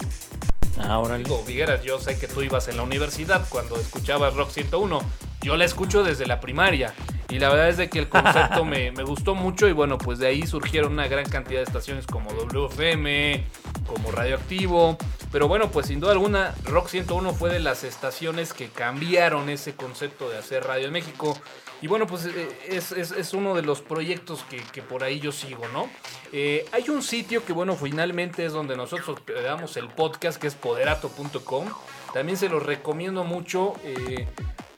[0.89, 5.01] Ahora Digo, Vigueras, yo sé que tú ibas en la universidad cuando escuchabas Rock 101.
[5.43, 6.95] Yo la escucho desde la primaria.
[7.29, 9.67] Y la verdad es de que el concepto me, me gustó mucho.
[9.67, 13.45] Y bueno, pues de ahí surgieron una gran cantidad de estaciones como WFM,
[13.85, 14.97] como Radioactivo.
[15.31, 19.73] Pero bueno, pues sin duda alguna, Rock 101 fue de las estaciones que cambiaron ese
[19.75, 21.35] concepto de hacer radio en México.
[21.81, 25.67] Y bueno, pues eh, es, es- uno de los proyectos que, por ahí yo sigo,
[25.73, 25.89] ¿no?
[26.31, 30.55] Eh, hay un sitio que, bueno, finalmente es donde nosotros damos el podcast, que es
[30.55, 31.65] poderato.com.
[32.13, 33.73] También se los recomiendo mucho.
[33.83, 34.27] eh,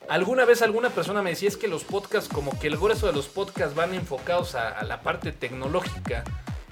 [0.10, 3.14] alguna vez alguna persona me decía es que los podcasts, como que el grueso de
[3.14, 6.24] los podcasts van enfocados a la parte tecnológica.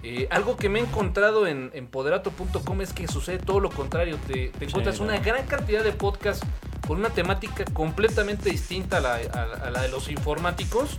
[0.04, 4.18] Eh, algo que me he encontrado en, en poderato.com es que sucede todo lo contrario.
[4.28, 6.46] Te, te encuentras una gran cantidad de podcasts
[6.86, 10.98] con una temática completamente distinta a la, a- a la de los informáticos.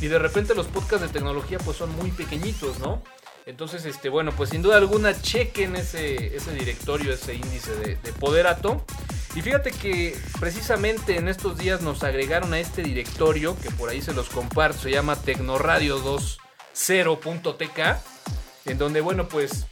[0.00, 3.02] Y de repente los podcasts de tecnología pues son muy pequeñitos, ¿no?
[3.46, 8.12] Entonces, este, bueno, pues sin duda alguna chequen ese, ese directorio, ese índice de, de
[8.12, 8.84] Poderato.
[9.34, 14.00] Y fíjate que precisamente en estos días nos agregaron a este directorio, que por ahí
[14.00, 17.96] se los comparto, se llama Tecnoradio20.tk,
[18.66, 19.66] en donde, bueno, pues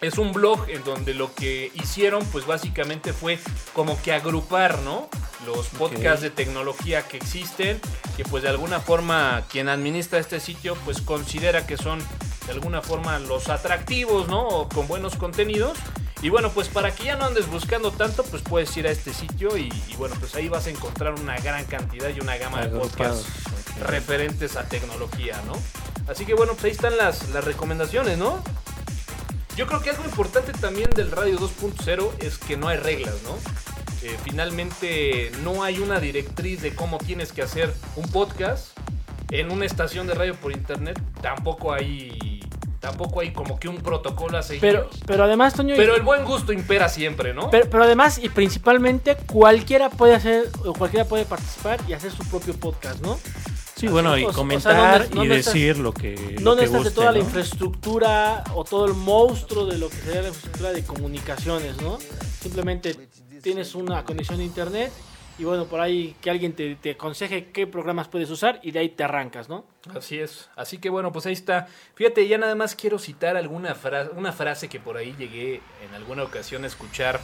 [0.00, 3.38] es un blog en donde lo que hicieron, pues básicamente fue
[3.72, 5.08] como que agrupar, ¿no?
[5.46, 7.80] Los podcasts de tecnología que existen,
[8.16, 12.00] que pues de alguna forma quien administra este sitio, pues considera que son
[12.46, 14.46] de alguna forma los atractivos, ¿no?
[14.46, 15.78] O con buenos contenidos.
[16.20, 19.12] Y bueno, pues para que ya no andes buscando tanto, pues puedes ir a este
[19.12, 22.64] sitio y, y bueno, pues ahí vas a encontrar una gran cantidad y una gama
[22.64, 23.26] de podcasts
[23.80, 25.54] referentes a tecnología, ¿no?
[26.08, 28.42] Así que bueno, pues ahí están las, las recomendaciones, ¿no?
[29.56, 33.36] Yo creo que algo importante también del Radio 2.0 es que no hay reglas, ¿no?
[34.02, 38.76] Eh, finalmente no hay una directriz de cómo tienes que hacer un podcast
[39.30, 41.00] en una estación de radio por internet.
[41.20, 42.40] Tampoco hay,
[42.80, 44.60] tampoco hay como que un protocolo a seguir.
[44.60, 45.74] Pero, pero además, Toño.
[45.76, 47.50] Pero el buen gusto impera siempre, ¿no?
[47.50, 52.24] Pero, pero además y principalmente cualquiera puede hacer o cualquiera puede participar y hacer su
[52.24, 53.18] propio podcast, ¿no?
[53.82, 56.36] Sí, bueno, y O- o sea, comentar no ne- no y decir lo que.
[56.40, 59.96] No lo que necesitas de toda la infraestructura o todo el monstruo de lo que
[59.96, 61.98] sería la infraestructura de comunicaciones, ¿no?
[62.40, 62.94] Simplemente
[63.42, 64.92] tienes una conexión a internet
[65.38, 68.78] y bueno, por ahí que alguien te, te aconseje qué programas puedes usar y de
[68.80, 69.64] ahí te arrancas, ¿no?
[69.96, 70.48] Así es.
[70.54, 71.66] Así que bueno, pues ahí está.
[71.94, 75.94] Fíjate, ya nada más quiero citar alguna frase, una frase que por ahí llegué en
[75.96, 77.20] alguna ocasión a escuchar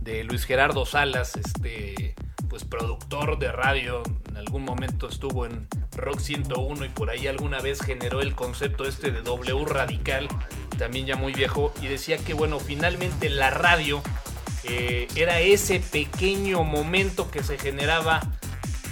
[0.00, 2.14] de Luis Gerardo Salas, este
[2.48, 7.60] pues productor de radio, en algún momento estuvo en Rock 101 y por ahí alguna
[7.60, 10.28] vez generó el concepto este de W radical,
[10.78, 14.02] también ya muy viejo, y decía que bueno, finalmente la radio
[14.64, 18.20] eh, era ese pequeño momento que se generaba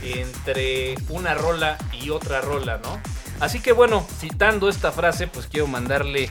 [0.03, 3.01] entre una rola y otra rola, ¿no?
[3.41, 6.31] Así que bueno, citando esta frase, pues quiero mandarle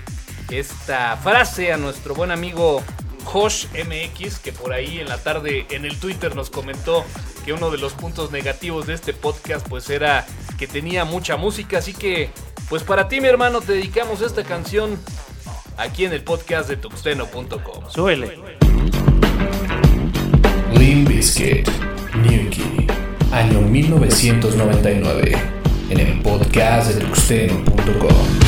[0.50, 2.84] esta frase a nuestro buen amigo
[3.26, 7.04] Josh MX, que por ahí en la tarde en el Twitter nos comentó
[7.44, 10.26] que uno de los puntos negativos de este podcast pues era
[10.58, 12.30] que tenía mucha música, así que
[12.70, 14.98] pues para ti mi hermano te dedicamos esta canción
[15.78, 17.90] aquí en el podcast de tuxteno.com.
[17.90, 18.40] Suele.
[20.74, 21.68] Lean Biscuit,
[22.16, 22.88] Newkey,
[23.32, 25.38] año 1999,
[25.90, 28.45] en el podcast de tuxteno.com.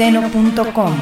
[0.00, 0.96] seno.com.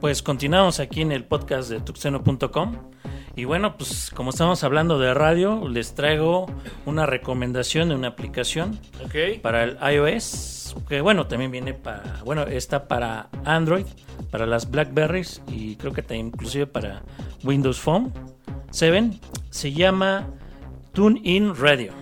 [0.00, 2.76] Pues continuamos aquí en el podcast de tuxeno.com.
[3.36, 6.46] Y bueno, pues como estamos hablando de radio, les traigo
[6.84, 8.80] una recomendación de una aplicación
[9.42, 13.86] para el iOS, que bueno, también viene para, bueno, está para Android,
[14.32, 17.04] para las Blackberries y creo que también inclusive para
[17.44, 18.31] Windows Phone.
[18.72, 19.10] 7.
[19.50, 20.28] Se llama
[20.92, 21.92] TuneIn Radio.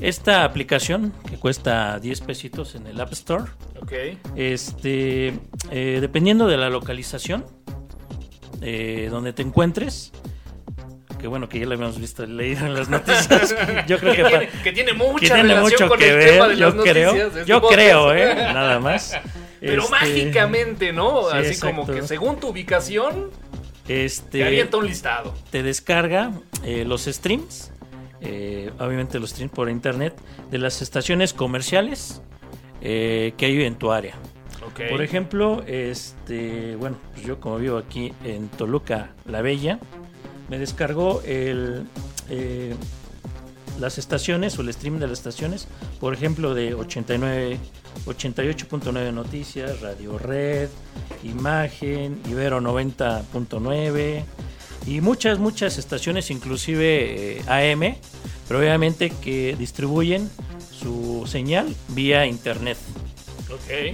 [0.00, 3.44] Esta aplicación que cuesta 10 pesitos en el App Store,
[3.80, 3.92] Ok.
[4.36, 5.34] este,
[5.70, 7.44] eh, dependiendo de la localización
[8.62, 10.10] eh, donde te encuentres,
[11.20, 13.54] que bueno, que ya lo habíamos visto leído en las noticias,
[13.86, 16.28] yo creo que, tiene, que tiene mucha que tiene relación mucho con que el ver,
[16.30, 17.80] tema de yo las creo, este yo podcast.
[17.80, 19.16] creo, eh, nada más.
[19.60, 21.30] Pero Este, mágicamente, ¿no?
[21.30, 23.30] sí, Así como que según tu ubicación,
[23.86, 25.34] te este, avienta un listado.
[25.50, 26.32] te descarga
[26.64, 27.72] eh, los streams,
[28.20, 30.14] eh, obviamente los streams por internet,
[30.50, 32.22] de las estaciones comerciales
[32.80, 34.14] eh, que hay en tu área.
[34.88, 39.78] Por ejemplo, este, bueno, pues yo como vivo aquí en Toluca la Bella,
[40.48, 41.84] me descargó el,
[43.80, 45.66] las estaciones o el stream de las estaciones,
[46.00, 47.58] por ejemplo, de 89,
[48.06, 50.68] 88.9 Noticias, Radio Red,
[51.24, 54.24] Imagen, Ibero 90.9
[54.86, 57.96] y muchas, muchas estaciones, inclusive eh, AM,
[58.48, 60.28] pero obviamente que distribuyen
[60.70, 62.78] su señal vía internet.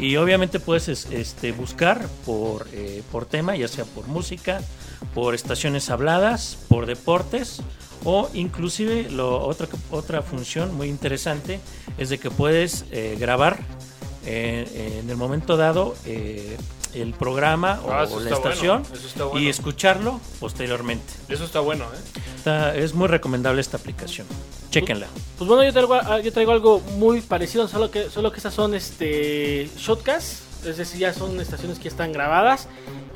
[0.01, 4.61] Y obviamente puedes es- este, buscar por, eh, por tema, ya sea por música,
[5.15, 7.61] por estaciones habladas, por deportes
[8.11, 11.61] o inclusive lo, otra, otra función muy interesante
[11.99, 13.59] es de que puedes eh, grabar
[14.25, 16.57] eh, en el momento dado eh,
[16.95, 19.41] el programa o, Ah, eso la está bueno, estación eso está bueno.
[19.41, 21.05] y escucharlo posteriormente.
[21.29, 22.21] Eso está bueno, ¿eh?
[22.37, 24.27] Está- es muy recomendable esta aplicación.
[24.71, 25.07] Chequenla.
[25.37, 28.75] Pues bueno, yo traigo, yo traigo algo muy parecido, solo que, solo que estas son
[28.75, 32.69] este shotcasts, es decir, ya son estaciones que están grabadas.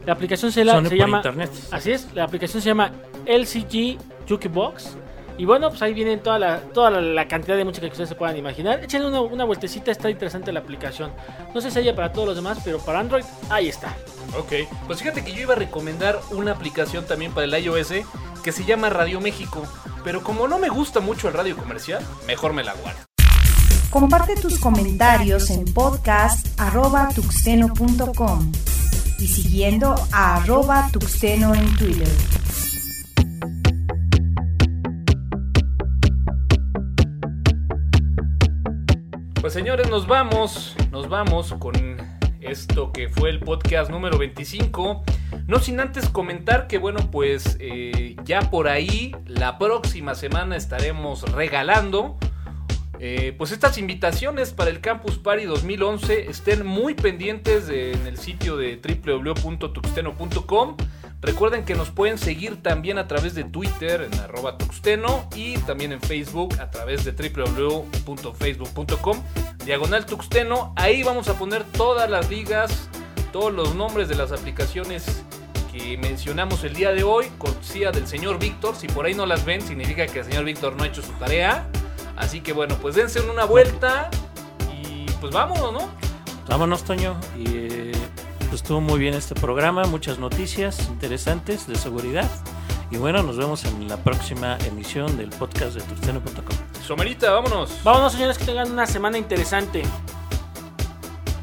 [0.04, 1.16] La aplicación se, la- Son se por llama...
[1.18, 1.50] internet.
[1.70, 2.92] Así es, la aplicación se llama
[3.26, 3.98] LCG
[4.28, 4.96] Jukebox.
[5.38, 8.10] Y bueno, pues ahí vienen toda la, toda la, la cantidad de música que ustedes
[8.10, 8.84] se puedan imaginar.
[8.84, 11.10] Échenle una, una vueltecita, está interesante la aplicación.
[11.54, 13.96] No sé si ella para todos los demás, pero para Android, ahí está.
[14.38, 14.52] Ok.
[14.86, 17.92] Pues fíjate que yo iba a recomendar una aplicación también para el iOS
[18.44, 19.62] que se llama Radio México.
[20.04, 23.00] Pero como no me gusta mucho el radio comercial, mejor me la guardo.
[23.90, 28.52] Comparte tus comentarios en podcast.tuxteno.com
[29.18, 32.08] y siguiendo a arroba tuxteno en Twitter.
[39.42, 41.74] Pues señores, nos vamos, nos vamos con
[42.40, 45.02] esto que fue el podcast número 25.
[45.48, 51.22] No sin antes comentar que bueno, pues eh, ya por ahí la próxima semana estaremos
[51.32, 52.18] regalando
[53.04, 56.30] eh, pues estas invitaciones para el Campus Party 2011.
[56.30, 60.76] Estén muy pendientes en el sitio de www.tuxteno.com.
[61.20, 65.90] Recuerden que nos pueden seguir también a través de Twitter en arroba tuxteno y también
[65.90, 69.20] en Facebook a través de www.facebook.com
[69.64, 70.72] diagonal tuxteno.
[70.76, 72.88] Ahí vamos a poner todas las ligas,
[73.32, 75.24] todos los nombres de las aplicaciones
[75.72, 78.76] que mencionamos el día de hoy, cortesía del señor Víctor.
[78.76, 81.10] Si por ahí no las ven, significa que el señor Víctor no ha hecho su
[81.14, 81.68] tarea.
[82.22, 84.08] Así que bueno, pues dense una vuelta
[84.80, 85.90] y pues vámonos, ¿no?
[86.46, 87.16] Vámonos, Toño.
[87.36, 87.92] Y eh,
[88.38, 92.30] pues estuvo muy bien este programa, muchas noticias interesantes de seguridad.
[92.92, 96.56] Y bueno, nos vemos en la próxima emisión del podcast de tursteno.com.
[96.86, 97.82] Somerita, vámonos.
[97.82, 99.82] Vámonos, señores, que tengan una semana interesante.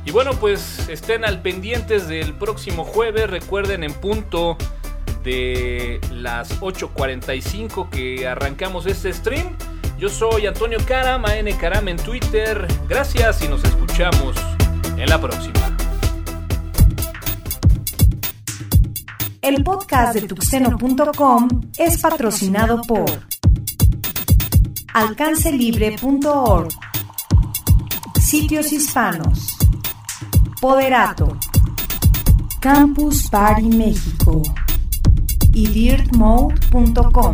[0.05, 3.29] Y bueno, pues estén al pendientes del próximo jueves.
[3.29, 4.57] Recuerden en punto
[5.25, 9.57] de las 8.45 que arrancamos este stream.
[9.99, 12.65] Yo soy Antonio Caram, AN Caram en Twitter.
[12.87, 14.33] Gracias y nos escuchamos
[14.95, 15.75] en la próxima.
[19.41, 23.09] El podcast de tuxteno.com es patrocinado por
[24.93, 26.69] alcancelibre.org,
[28.21, 29.57] Sitios Hispanos,
[30.61, 31.37] Poderato,
[32.61, 34.43] Campus Party México
[35.51, 37.33] y dirtmode.com.